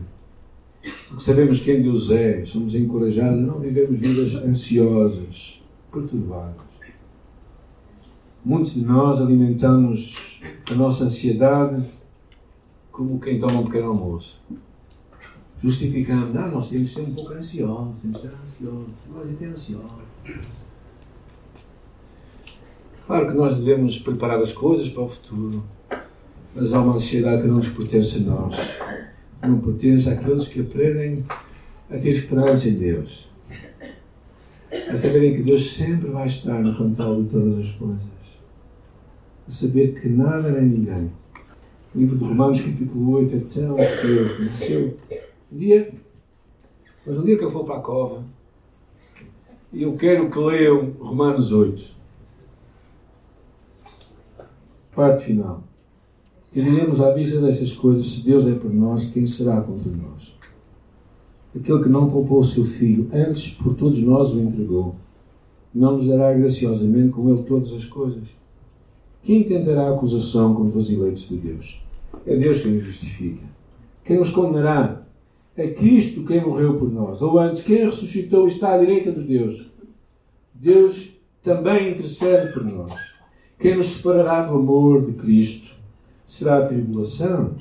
[1.08, 6.66] Porque sabemos quem Deus é, somos encorajados a não vivemos vidas ansiosas, perturbadas.
[8.44, 11.82] Muitos de nós alimentamos a nossa ansiedade
[12.92, 14.40] como quem toma um pequeno almoço.
[15.62, 19.46] Justificamos, não, nós temos de ser um pouco ansiosos, temos de ser ansiosos, nós até
[19.46, 19.90] ansiosos.
[23.06, 25.64] Claro que nós devemos preparar as coisas para o futuro,
[26.54, 28.56] mas há uma ansiedade que não nos pertence a nós
[29.46, 31.24] não pertence àqueles que aprendem
[31.90, 33.28] a ter esperança em Deus.
[34.90, 38.02] A saberem que Deus sempre vai estar no controle de todas as coisas.
[39.46, 41.10] A saber que nada nem ninguém.
[41.94, 44.94] O livro de Romanos, capítulo 8, é tão precioso.
[45.56, 45.90] Dia,
[47.06, 48.22] mas um dia que eu for para a cova,
[49.72, 51.96] e eu quero que leiam Romanos 8.
[54.94, 55.64] Parte final.
[56.52, 60.36] Que diremos à vista destas coisas, se Deus é por nós, quem será contra nós?
[61.54, 64.94] Aquele que não poupou o seu filho, antes por todos nós o entregou,
[65.74, 68.28] não nos dará graciosamente com ele todas as coisas?
[69.22, 71.82] Quem tentará acusação contra os eleitos de Deus?
[72.26, 73.42] É Deus quem os justifica.
[74.04, 75.05] Quem os condenará?
[75.56, 77.22] É Cristo quem morreu por nós.
[77.22, 79.66] Ou antes, quem ressuscitou está à direita de Deus.
[80.52, 81.10] Deus
[81.42, 82.92] também intercede por nós.
[83.58, 85.76] Quem nos separará do amor de Cristo?
[86.26, 87.54] será a tribulação,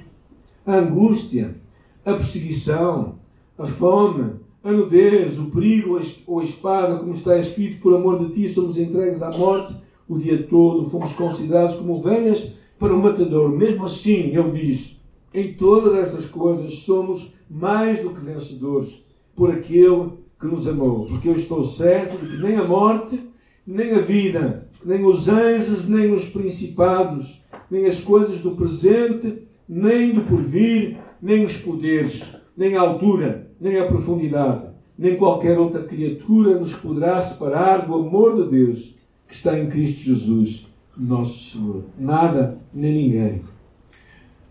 [0.65, 1.55] a angústia,
[2.03, 3.15] a perseguição,
[3.57, 8.33] a fome, a nudez, o perigo ou a espada, como está escrito, por amor de
[8.33, 9.75] ti somos entregues à morte
[10.07, 13.49] o dia todo, fomos considerados como ovelhas para o matador.
[13.49, 14.99] Mesmo assim, ele diz:
[15.33, 19.05] em todas estas coisas somos mais do que vencedores
[19.35, 21.05] por aquele que nos amou.
[21.05, 23.19] Porque eu estou certo de que nem a morte,
[23.65, 30.13] nem a vida, nem os anjos, nem os principados, nem as coisas do presente, nem
[30.13, 36.59] do porvir, nem os poderes, nem a altura, nem a profundidade, nem qualquer outra criatura
[36.59, 38.95] nos poderá separar do amor de Deus
[39.27, 41.83] que está em Cristo Jesus, nosso Senhor.
[41.97, 43.41] Nada nem ninguém.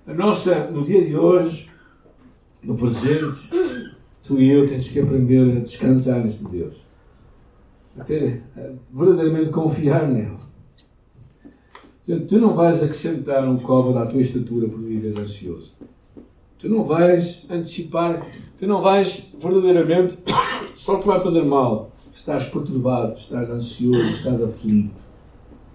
[0.07, 1.71] A nossa, no dia de hoje,
[2.65, 3.51] no presente,
[4.23, 6.75] tu e eu temos que aprender a descansar neste Deus.
[7.99, 10.39] A ter, a verdadeiramente confiar nele.
[12.27, 15.75] Tu não vais acrescentar um cobre à tua estatura por viveres ansioso.
[16.59, 18.27] Tu não vais antecipar,
[18.59, 20.19] tu não vais verdadeiramente,
[20.75, 21.93] só te vai fazer mal.
[22.13, 24.95] Estás perturbado, estás ansioso, estás aflito.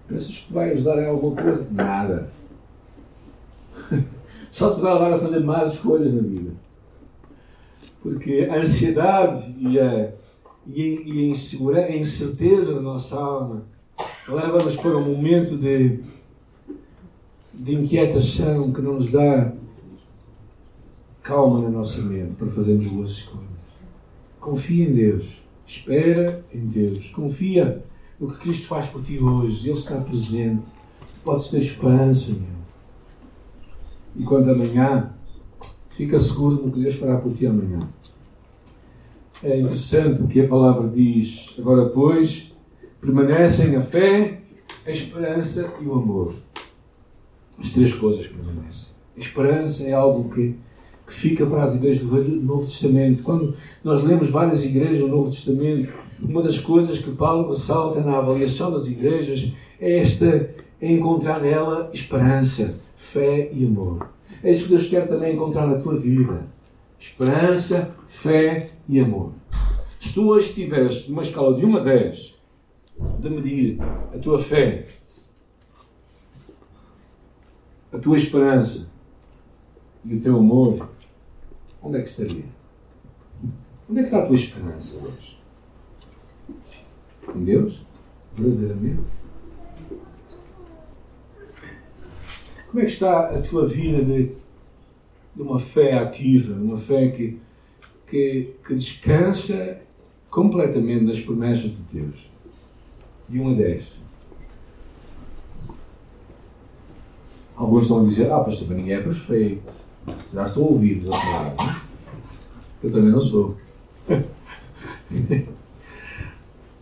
[0.08, 1.68] Pensas que te vai ajudar em alguma coisa?
[1.70, 2.28] Nada.
[4.50, 6.50] Só te vai levar a fazer más escolhas na vida.
[8.02, 10.12] Porque a ansiedade e a,
[10.66, 13.64] e a, insegurança, a incerteza da nossa alma
[14.28, 16.00] leva-nos para um momento de
[17.60, 19.52] de inquietação que não nos dá
[21.22, 23.50] calma na nossa mente para fazermos boas escolhas.
[24.40, 25.42] Confia em Deus.
[25.66, 27.10] Espera em Deus.
[27.10, 27.84] Confia
[28.18, 29.68] no que Cristo faz por ti hoje.
[29.68, 30.68] Ele está presente.
[31.22, 32.46] Podes ter esperança nele.
[34.16, 35.12] E quanto amanhã,
[36.00, 37.78] fica seguro no que Deus fará por ti amanhã.
[39.42, 41.54] É interessante o que a palavra diz.
[41.58, 42.52] Agora, pois,
[43.00, 44.40] permanecem a fé,
[44.86, 46.34] a esperança e o amor.
[47.58, 48.94] As três coisas permanecem.
[49.14, 50.56] A esperança é algo que,
[51.06, 53.22] que fica para as igrejas do Novo Testamento.
[53.22, 58.16] Quando nós lemos várias igrejas do Novo Testamento, uma das coisas que Paulo ressalta na
[58.16, 64.08] avaliação das igrejas é esta, é encontrar nela esperança, fé e amor.
[64.42, 66.46] É isso que Deus quer também encontrar na tua vida.
[66.98, 69.32] Esperança, fé e amor.
[69.98, 72.40] Se tu hoje estiveres numa escala de 1 a 10
[73.18, 73.78] de medir
[74.14, 74.88] a tua fé,
[77.92, 78.88] a tua esperança
[80.04, 80.88] e o teu amor,
[81.82, 82.44] onde é que estaria?
[83.88, 85.40] Onde é que está a tua esperança hoje?
[87.34, 87.84] em Deus?
[88.34, 89.19] Verdadeiramente?
[92.70, 94.30] Como é que está a tua vida de,
[95.34, 97.36] de uma fé ativa, uma fé que,
[98.06, 99.80] que, que descansa
[100.30, 102.30] completamente nas promessas de Deus?
[103.28, 104.02] De 1 a 10.
[107.56, 109.72] Alguns estão a dizer, ah, pastor, ninguém é perfeito.
[110.32, 111.82] Já estou a ouvir a palavra.
[112.84, 113.56] Eu também não sou.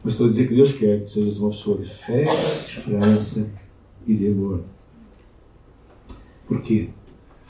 [0.04, 3.50] Mas estou a dizer que Deus quer que sejas uma pessoa de fé, de esperança
[4.06, 4.62] e de amor.
[6.48, 6.88] Porquê?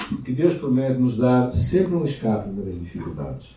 [0.08, 3.54] Porque Deus promete nos dar sempre um escape das dificuldades.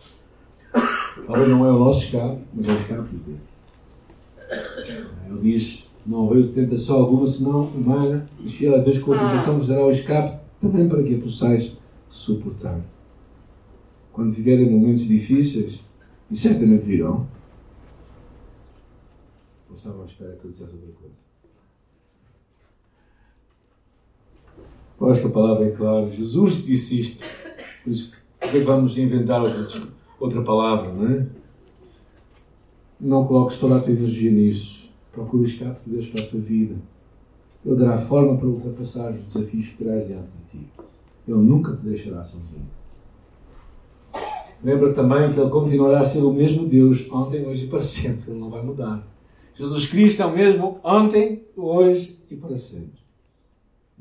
[1.26, 3.40] Talvez não é o nosso escape, mas é o escape de Deus.
[5.26, 9.58] Ele diz: Não houve tentação alguma, senão humana, e fiel a Deus com a tentação
[9.58, 11.76] vos dará o escape também para que a possais
[12.08, 12.80] suportar.
[14.12, 15.80] Quando viverem momentos difíceis,
[16.30, 17.26] e certamente virão,
[19.68, 21.31] ou estava à espera que eu dissesse outra coisa?
[25.02, 26.08] Eu acho que a palavra é clara.
[26.08, 27.24] Jesus disse isto.
[27.82, 29.82] Por isso, que vamos inventar outra,
[30.20, 31.26] outra palavra, não é?
[33.00, 34.88] Não coloques toda a tua energia nisso.
[35.10, 36.76] Procura o escape de Deus para a tua vida.
[37.66, 40.68] Ele dará forma para ultrapassar os desafios que terás diante de ti.
[41.26, 42.70] Ele nunca te deixará sozinho.
[44.62, 48.30] Lembra também que Ele continuará a ser o mesmo Deus ontem, hoje e para sempre.
[48.30, 49.04] Ele não vai mudar.
[49.56, 53.01] Jesus Cristo é o mesmo ontem, hoje e para sempre.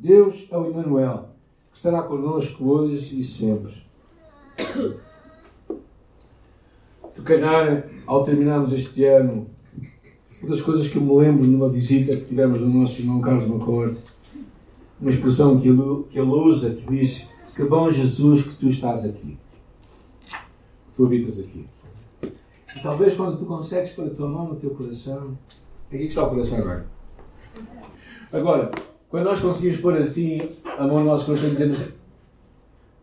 [0.02, 1.30] Deus é o Emmanuel,
[1.72, 3.84] que estará connosco hoje e sempre.
[7.08, 9.46] Se calhar, ao terminarmos este ano,
[10.42, 13.46] uma das coisas que eu me lembro numa visita que tivemos no nosso irmão Carlos
[13.46, 14.06] Macorte,
[15.00, 19.06] uma expressão que ele, que ele usa, que diz que bom Jesus que tu estás
[19.06, 19.38] aqui.
[20.26, 21.68] Que tu habitas aqui.
[22.24, 25.38] E talvez quando tu consegues pôr a tua mão no teu coração,
[25.90, 26.88] aqui que está o coração agora.
[28.32, 28.72] Agora,
[29.12, 31.90] quando nós conseguimos pôr assim a mão no nosso coração e dizemos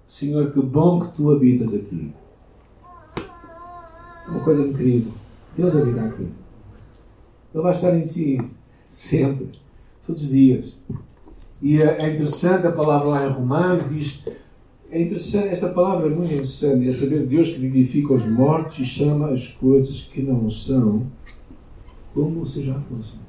[0.09, 2.11] Senhor, que bom que tu habitas aqui.
[3.15, 5.13] É uma coisa incrível.
[5.55, 6.27] Deus habita aqui.
[7.55, 8.41] Ele vai estar em ti
[8.89, 9.51] sempre,
[10.07, 10.77] todos os dias.
[11.61, 14.25] E é interessante a palavra lá em Romanos diz.
[14.91, 16.89] É interessante, esta palavra é muito interessante.
[16.89, 21.07] É saber Deus que vivifica os mortos e chama as coisas que não são
[22.15, 23.28] como se já fossem.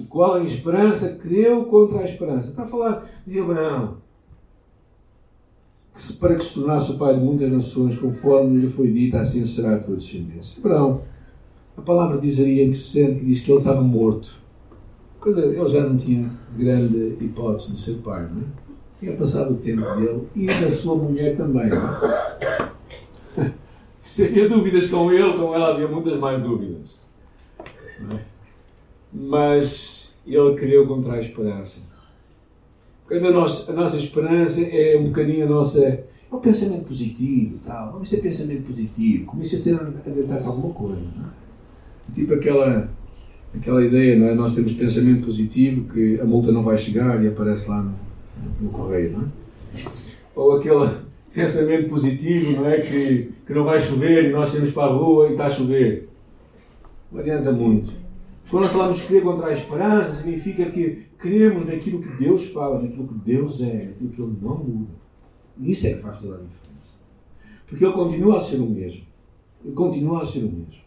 [0.00, 2.50] O qual em esperança creu contra a esperança.
[2.50, 3.98] Está a falar de Abraão.
[5.92, 9.16] Que se, para que se tornasse o pai de muitas nações, conforme lhe foi dito,
[9.16, 10.58] assim será a tua descendência.
[10.58, 11.02] Abraão,
[11.76, 14.40] a palavra diz aí, é interessante, que diz que ele estava morto.
[15.18, 18.44] Coisa, ele já não tinha grande hipótese de ser pai, não é?
[18.98, 21.68] Tinha passado o tempo dele e da sua mulher também.
[21.68, 23.52] Não é?
[24.00, 27.08] Se havia dúvidas com ele, com ela havia muitas mais dúvidas.
[28.10, 28.29] É?
[29.12, 31.80] Mas ele criou contra a esperança.
[33.06, 35.84] Quando a nossa, a nossa esperança é um bocadinho a nossa.
[35.84, 37.58] É o pensamento positivo.
[37.66, 37.92] Tal.
[37.92, 39.26] Vamos ter pensamento positivo.
[39.26, 41.00] Comece a ser a tentar alguma coisa.
[41.00, 42.14] É?
[42.14, 42.88] Tipo aquela,
[43.52, 44.34] aquela ideia, não é?
[44.34, 47.94] Nós temos pensamento positivo que a multa não vai chegar e aparece lá no,
[48.60, 49.28] no correio, não é?
[50.36, 50.88] Ou aquele
[51.34, 52.80] pensamento positivo, não é?
[52.80, 56.08] Que, que não vai chover e nós temos para a rua e está a chover.
[57.10, 57.90] Não adianta muito.
[58.50, 63.06] Quando nós falamos crer contra a esperança, significa que cremos naquilo que Deus fala, naquilo
[63.06, 64.90] que Deus é, naquilo que Ele não muda.
[65.56, 66.94] E isso é que faz toda a diferença.
[67.68, 69.06] Porque Ele continua a ser o mesmo.
[69.64, 70.80] Ele continua a ser o mesmo.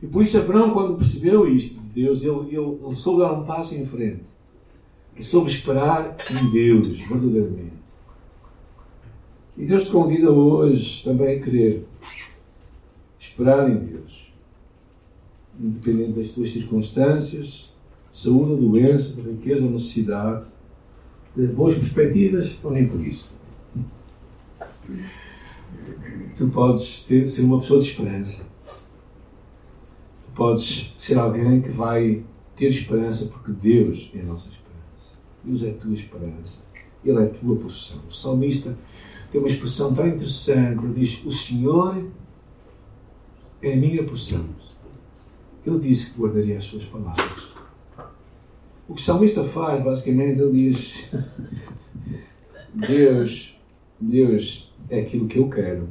[0.00, 3.44] E por isso Abraão, quando percebeu isto de Deus, ele, ele, ele soube dar um
[3.44, 4.28] passo em frente.
[5.14, 7.72] Ele soube esperar em Deus, verdadeiramente.
[9.56, 11.86] E Deus te convida hoje também a querer
[13.18, 14.23] esperar em Deus.
[15.60, 17.72] Independente das tuas circunstâncias,
[18.10, 20.46] de saúde ou doença, de riqueza ou necessidade,
[21.36, 23.28] de boas perspectivas ou nem por isso.
[26.36, 28.54] Tu podes ter, ser uma pessoa de esperança
[30.34, 32.22] podes ser alguém que vai
[32.56, 35.12] ter esperança porque Deus é a nossa esperança.
[35.44, 36.66] Deus é a tua esperança.
[37.04, 38.00] Ele é a tua posição.
[38.08, 38.76] O salmista
[39.30, 40.84] tem uma expressão tão interessante.
[40.84, 42.04] Ele diz: O Senhor
[43.62, 44.44] é a minha porção.
[45.66, 47.54] Ele disse que guardaria as suas palavras.
[48.86, 51.10] O que o salmista faz, basicamente, ele diz:
[52.74, 53.58] Deus,
[53.98, 55.88] Deus é aquilo que eu quero.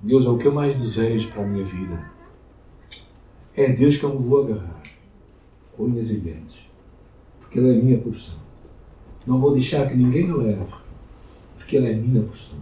[0.00, 2.12] Deus é o que eu mais desejo para a minha vida.
[3.56, 4.82] É Deus que eu me vou agarrar,
[5.78, 6.68] unhas e dentes,
[7.40, 8.38] porque Ele é a minha porção.
[9.26, 10.66] Não vou deixar que ninguém o leve,
[11.56, 12.58] porque Ele é a minha porção.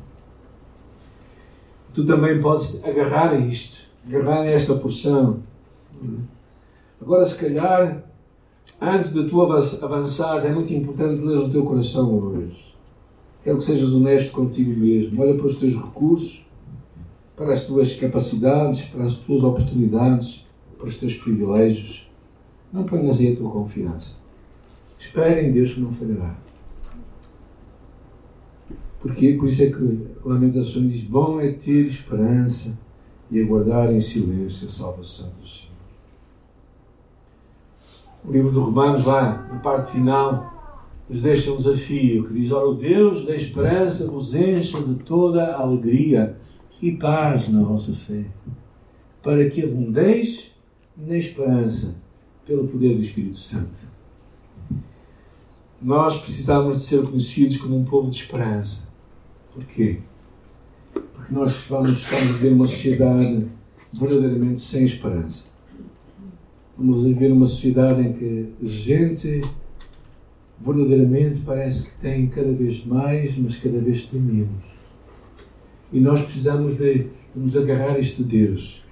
[1.92, 5.42] Tu também podes agarrar a isto agarrar esta porção.
[7.00, 8.04] Agora, se calhar,
[8.80, 12.74] antes de tu avançares, é muito importante ler o teu coração hoje.
[13.42, 15.20] Quero que sejas honesto contigo mesmo.
[15.20, 16.46] Olha para os teus recursos,
[17.36, 20.46] para as tuas capacidades, para as tuas oportunidades,
[20.78, 22.08] para os teus privilégios.
[22.72, 24.14] Não ponhas aí a tua confiança.
[24.98, 26.36] Espera em Deus que não falhará.
[29.00, 32.78] Porque por isso é que Lamentações diz: Bom é ter esperança
[33.28, 35.71] e aguardar em silêncio a salvação do Senhor.
[38.24, 40.52] O livro de Romanos, lá na parte final,
[41.08, 45.54] nos deixa um desafio que diz: Ora, o Deus da esperança vos encha de toda
[45.54, 46.36] alegria
[46.80, 48.24] e paz na vossa fé,
[49.22, 50.52] para que abundeis
[50.96, 52.00] na esperança
[52.46, 53.92] pelo poder do Espírito Santo.
[55.80, 58.88] Nós precisamos de ser conhecidos como um povo de esperança.
[59.52, 59.98] Porquê?
[60.92, 63.48] Porque nós vamos, estamos a viver uma sociedade
[63.92, 65.51] verdadeiramente sem esperança.
[66.76, 69.42] Vamos viver uma sociedade em que gente
[70.64, 74.64] verdadeiramente parece que tem cada vez mais, mas cada vez tem menos.
[75.92, 78.84] E nós precisamos de, de nos agarrar a este Deus,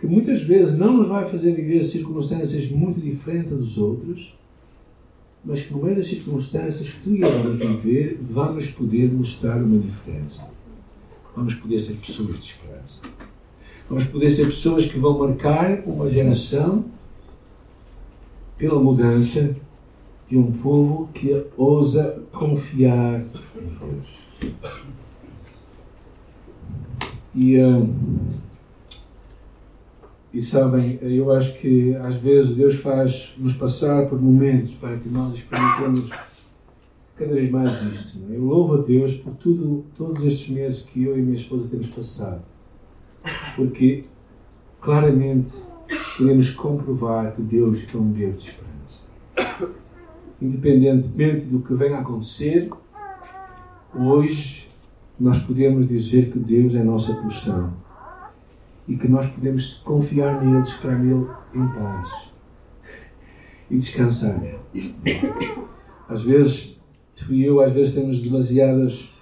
[0.00, 4.34] que muitas vezes não nos vai fazer viver circunstâncias muito diferentes dos outros,
[5.44, 9.62] mas que no meio das circunstâncias que tu e eu vamos viver, vamos poder mostrar
[9.62, 10.48] uma diferença.
[11.36, 13.02] Vamos poder ser pessoas de esperança.
[13.88, 16.84] Vamos poder ser pessoas que vão marcar uma geração
[18.62, 19.56] pela mudança
[20.28, 24.54] de um povo que ousa confiar em Deus.
[27.34, 27.58] E.
[27.58, 28.40] Um,
[30.32, 35.08] e sabem, eu acho que às vezes Deus faz nos passar por momentos para que
[35.10, 36.08] nós experimentemos
[37.16, 38.18] cada vez mais isto.
[38.30, 38.36] É?
[38.36, 41.90] Eu louvo a Deus por tudo, todos estes meses que eu e minha esposa temos
[41.90, 42.46] passado.
[43.56, 44.04] Porque
[44.80, 45.52] claramente
[46.16, 49.62] podemos comprovar que Deus é um Deus de esperança.
[50.40, 52.70] Independentemente do que venha a acontecer,
[53.94, 54.68] hoje
[55.18, 57.72] nós podemos dizer que Deus é nossa porção
[58.88, 62.32] e que nós podemos confiar nele, esperar nele em paz
[63.70, 64.42] e descansar.
[66.08, 66.82] Às vezes,
[67.14, 69.16] tu e eu, às vezes temos demasiados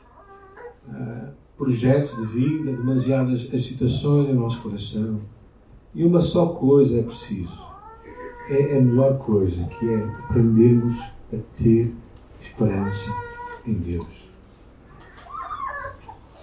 [0.89, 5.21] uh, projetos de vida, demasiadas situações em nosso coração
[5.95, 7.59] e uma só coisa é preciso.
[8.49, 10.99] É a melhor coisa, que é aprendermos
[11.33, 11.95] a ter
[12.41, 13.13] esperança
[13.67, 14.31] em Deus.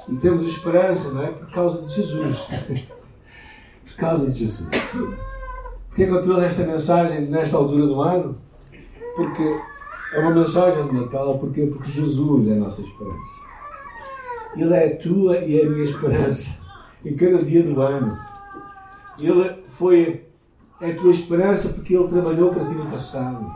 [0.07, 1.27] E temos esperança, não é?
[1.27, 2.47] Por causa de Jesus.
[3.85, 4.69] por causa de Jesus.
[5.87, 8.37] Porquê que eu trouxe esta mensagem nesta altura do ano?
[9.15, 9.59] Porque
[10.13, 13.47] é uma mensagem de Natal, porque, porque Jesus é a nossa esperança.
[14.55, 16.57] Ele é a tua e é a minha esperança
[17.03, 18.17] em cada dia do ano.
[19.19, 20.25] Ele foi
[20.79, 23.53] a tua esperança porque Ele trabalhou para ti no passado.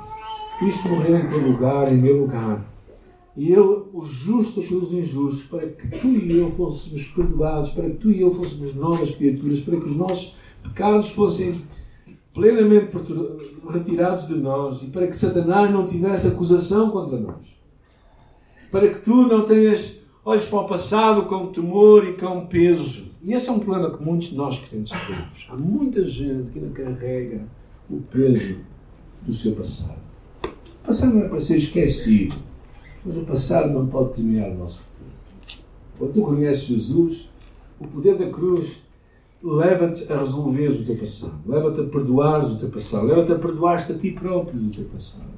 [0.59, 2.65] Cristo morreu em teu lugar, em meu lugar.
[3.35, 7.97] E Ele, o justo pelos injustos, para que tu e eu fôssemos perdoados, para que
[7.97, 11.61] tu e eu fôssemos novas criaturas, para que os nossos pecados fossem
[12.33, 12.95] plenamente
[13.69, 17.45] retirados de nós e para que Satanás não tivesse acusação contra nós.
[18.71, 23.10] Para que tu não tenhas olhos para o passado com temor e com peso.
[23.23, 25.47] E esse é um problema que muitos de nós crentes temos.
[25.49, 27.45] Há muita gente que ainda carrega
[27.89, 28.57] o peso
[29.21, 29.99] do seu passado.
[30.45, 32.35] O passado não é para ser esquecido
[33.03, 35.61] mas o passado não pode determinar o nosso futuro.
[35.97, 37.29] Quando tu conheces Jesus,
[37.79, 38.83] o poder da cruz
[39.41, 43.91] leva-te a resolver o teu passado, leva-te a perdoar o teu passado, leva-te a perdoar-te
[43.91, 45.31] a ti próprio do teu passado.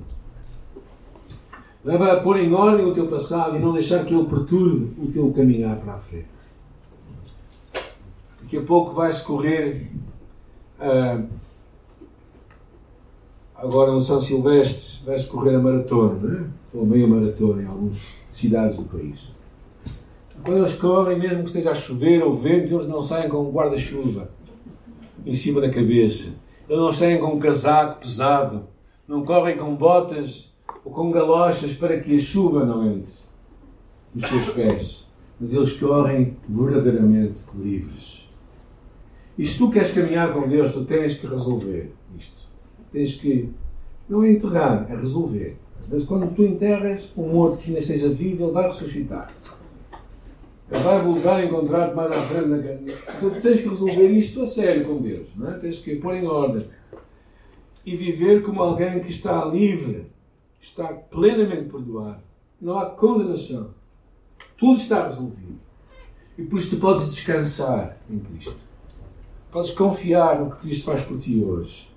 [1.85, 5.11] Leva a pôr em ordem o teu passado e não deixar que ele perturbe o
[5.11, 6.27] teu caminhar para a frente.
[8.53, 9.87] Daqui a pouco vais correr
[10.79, 11.27] uh,
[13.55, 16.77] agora no São Silvestre, vais correr a maratona, é?
[16.77, 19.21] ou meia maratona em algumas cidades do país.
[20.45, 23.49] Quando eles correm, mesmo que esteja a chover ou vento, eles não saem com um
[23.49, 24.29] guarda-chuva
[25.25, 26.35] em cima da cabeça.
[26.69, 28.65] Eles não saem com um casaco pesado.
[29.07, 30.53] Não correm com botas
[30.85, 33.13] ou com galochas para que a chuva não entre
[34.13, 35.07] nos seus pés.
[35.39, 38.22] Mas eles correm verdadeiramente livres.
[39.37, 42.47] E se tu queres caminhar com Deus, tu tens que resolver isto.
[42.91, 43.49] Tens que,
[44.07, 45.57] não é enterrar, é resolver.
[45.89, 49.33] Mas quando tu enterras um morto que ainda esteja vivo, ele vai ressuscitar.
[50.71, 54.41] Ele vai voltar a encontrar-te mais à frente na Então tu tens que resolver isto
[54.41, 55.27] a sério com Deus.
[55.35, 55.57] Não é?
[55.57, 56.65] Tens que pôr em ordem.
[57.85, 60.07] E viver como alguém que está livre,
[60.61, 62.21] está plenamente perdoado.
[62.61, 63.71] Não há condenação.
[64.57, 65.59] Tudo está resolvido.
[66.37, 68.55] E por isso tu podes descansar em Cristo.
[69.53, 71.87] Podes confiar no que Cristo faz por ti hoje.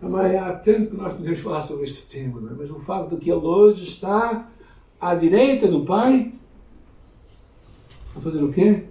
[0.00, 2.54] Também há tanto que nós podemos falar sobre este tema, é?
[2.58, 4.50] mas o facto de que Ele hoje está
[5.00, 6.32] à direita do Pai
[8.14, 8.82] a fazer o quê?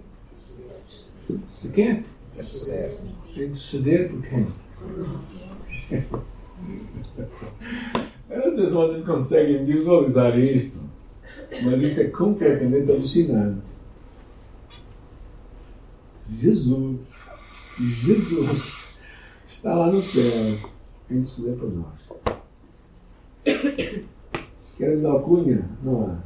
[1.62, 2.02] O quê?
[3.36, 4.46] Interceder por quem?
[8.30, 10.80] Às vezes vocês conseguem visualizar isto,
[11.62, 13.60] mas isto é completamente alucinante.
[16.28, 16.98] Jesus,
[17.78, 18.94] Jesus
[19.48, 20.58] está lá no céu
[21.10, 22.06] a interceder por nós.
[24.76, 25.68] Querem dar cunha?
[25.82, 26.16] Não há.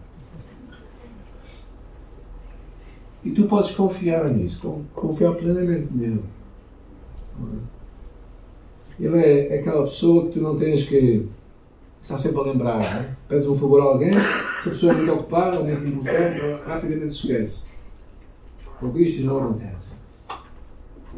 [3.22, 6.24] E tu podes confiar nisso, confiar plenamente nele.
[8.98, 11.28] Ele é aquela pessoa que tu não tens que
[12.02, 12.78] estar sempre a lembrar.
[12.78, 13.16] Né?
[13.28, 14.12] Pedes um favor a alguém,
[14.62, 17.62] se a pessoa é muito ocupada, muito importante, rapidamente se esquece.
[18.78, 19.99] Com Cristo não acontece.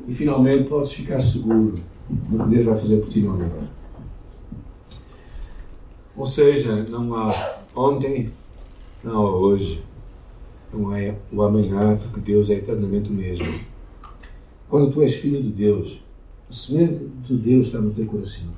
[0.09, 1.75] E finalmente podes ficar seguro
[2.29, 3.69] no que Deus vai fazer por ti no amanhã.
[6.17, 8.31] Ou seja, não há ontem,
[9.03, 9.83] não há hoje,
[10.73, 13.47] não há o amanhã, porque Deus é eternamente o mesmo.
[14.69, 16.03] Quando tu és filho de Deus,
[16.49, 18.49] a semente de Deus está no teu coração.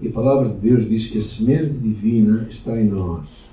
[0.00, 3.46] E a palavra de Deus diz que a semente divina está em nós.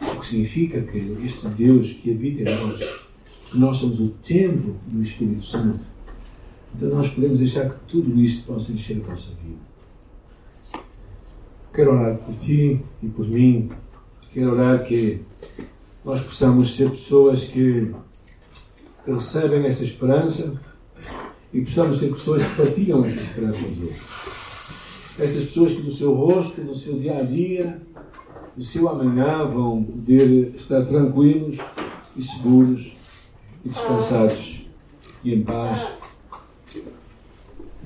[0.00, 2.80] O que significa que este Deus que habita em nós,
[3.50, 5.80] que nós somos o templo do Espírito Santo,
[6.76, 9.56] então nós podemos deixar que tudo isto possa encher a nossa vida.
[11.72, 13.70] Quero orar por ti e por mim.
[14.32, 15.22] Quero orar que
[16.04, 17.94] nós possamos ser pessoas que
[19.06, 20.60] recebem esta esperança
[21.52, 24.16] e possamos ser pessoas que partilham esta esperança aos outros.
[25.18, 27.80] Estas pessoas que no seu rosto, no seu dia a dia,
[28.54, 31.56] no seu amanhã vão poder estar tranquilos
[32.14, 32.94] e seguros
[33.64, 34.66] e descansados
[35.24, 36.05] e em paz.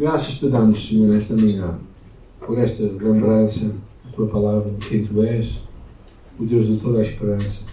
[0.01, 1.79] Graças te damos, Senhor, nesta manhã,
[2.47, 3.67] por esta lembrança
[4.03, 5.61] da tua palavra, de quem tu és,
[6.39, 7.67] o Deus de toda a esperança.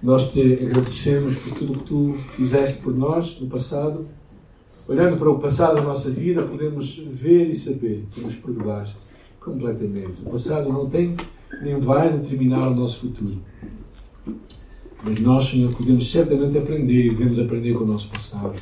[0.00, 4.06] Nós te agradecemos por tudo o que tu fizeste por nós no passado
[4.86, 9.06] Olhando para o passado da nossa vida, podemos ver e saber que nos perdoaste
[9.40, 10.22] completamente.
[10.24, 11.16] O passado não tem
[11.60, 13.42] nem vai determinar o nosso futuro.
[15.02, 18.54] Mas nós, Senhor, podemos certamente aprender e devemos aprender com o nosso passado.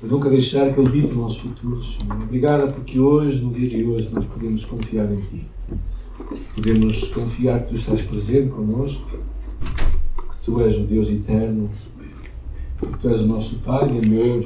[0.00, 2.22] Para nunca deixar que ele dite o nosso futuro, Senhor.
[2.22, 5.46] Obrigada porque hoje, no dia de hoje, nós podemos confiar em Ti.
[6.54, 11.68] Podemos confiar que Tu estás presente connosco, que Tu és um Deus eterno,
[12.80, 14.44] que Tu és o nosso Pai de amor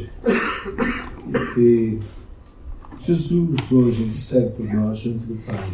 [1.29, 1.99] e que
[3.01, 5.69] Jesus hoje intercede por nós junto do Pai.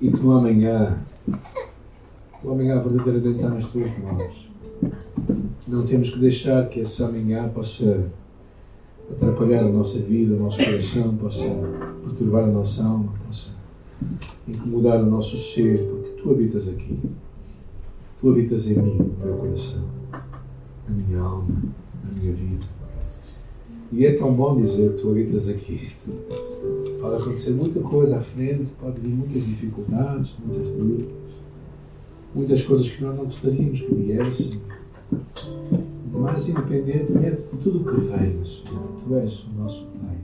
[0.00, 1.02] E que no amanhã,
[2.44, 4.48] o amanhã verdadeiramente está nas tuas mãos.
[5.70, 8.10] Não temos que deixar que esse amanhã possa
[9.08, 11.44] atrapalhar a nossa vida, o nosso coração, possa
[12.02, 13.52] perturbar a nossa alma, possa
[14.48, 16.98] incomodar o nosso ser, porque tu habitas aqui.
[18.20, 19.84] Tu habitas em mim, no meu coração,
[20.88, 21.62] na minha alma,
[22.04, 22.66] na minha vida.
[23.92, 25.92] E é tão bom dizer que tu habitas aqui.
[27.00, 31.06] Pode acontecer muita coisa à frente, pode vir muitas dificuldades, muitas lutas,
[32.34, 34.60] muitas coisas que nós não gostaríamos que viessem.
[36.12, 40.16] Mas, independentemente de tudo o que vem, Senhor, tu és o nosso Pai.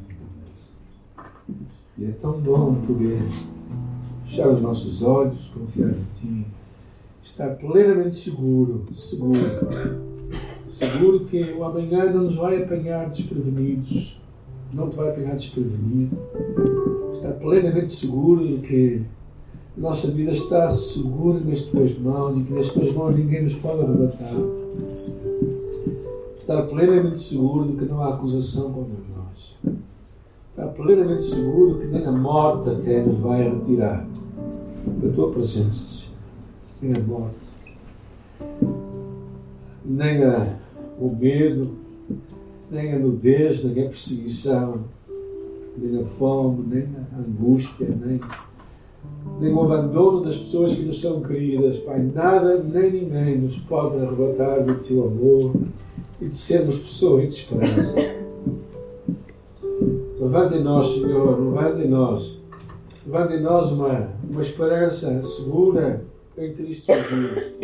[1.98, 3.22] E é tão bom poder
[4.24, 6.46] fechar os nossos olhos, confiar em Ti,
[7.22, 9.40] estar plenamente seguro, seguro
[10.76, 14.20] seguro que o amanhã não nos vai apanhar desprevenidos,
[14.72, 16.16] não te vai apanhar desprevenido.
[17.12, 19.02] Estar plenamente seguro de que
[19.76, 23.54] a nossa vida está segura nas tuas mãos e que nas tuas mãos ninguém nos
[23.56, 24.32] pode arrebatar.
[26.38, 29.56] Estar plenamente seguro de que não há acusação contra nós.
[30.50, 34.06] Estar plenamente seguro que nem a morte até nos vai retirar
[34.86, 36.16] da tua presença, Senhor.
[36.80, 37.46] Nem a morte,
[39.84, 40.56] nem a
[40.98, 41.76] o medo,
[42.70, 44.84] nem a nudez, nem a perseguição,
[45.76, 48.20] nem a fome, nem a angústia, nem,
[49.40, 51.78] nem o abandono das pessoas que nos são queridas.
[51.78, 55.54] Pai, nada nem ninguém nos pode arrebatar do teu amor
[56.20, 57.96] e de sermos pessoas de esperança.
[60.18, 62.38] Levanta em nós, Senhor, levanta em nós.
[63.06, 66.02] Levanta em nós uma, uma esperança segura
[66.36, 67.58] em Cristo Jesus.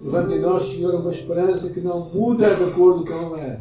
[0.00, 3.58] Levanta em nós, Senhor, uma esperança que não muda de acordo com a,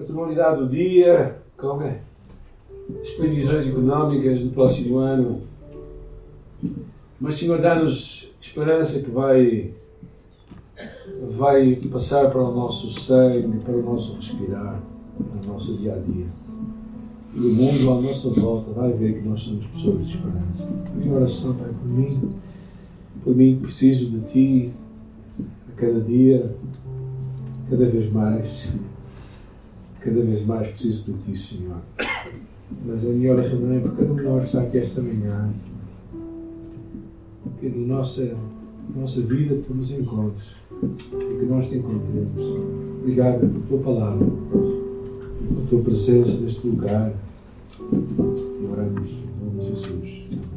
[0.00, 1.92] a tonalidade do dia, com a,
[3.02, 5.49] as previsões económicas do próximo ano.
[7.20, 9.74] Mas, Senhor, dá-nos esperança que vai
[11.30, 14.80] vai passar para o nosso sangue, para o nosso respirar,
[15.16, 16.26] para o nosso dia a dia.
[17.34, 20.84] E o mundo à nossa volta vai ver que nós somos pessoas de esperança.
[20.94, 22.32] Minha oração, Pai, por mim,
[23.22, 24.72] por mim preciso de Ti
[25.68, 26.54] a cada dia,
[27.68, 28.68] cada vez mais.
[30.00, 31.76] Cada vez mais preciso de Ti, Senhor.
[32.86, 35.02] Mas a minha oração também é por cada um de nós que está aqui esta
[35.02, 35.50] manhã.
[37.58, 38.36] Que na nossa,
[38.94, 42.42] nossa vida nos encontres e que nós te encontremos.
[43.00, 47.12] Obrigado pela Tua palavra, pela Tua presença neste lugar.
[47.92, 50.49] E oramos em nome de Jesus.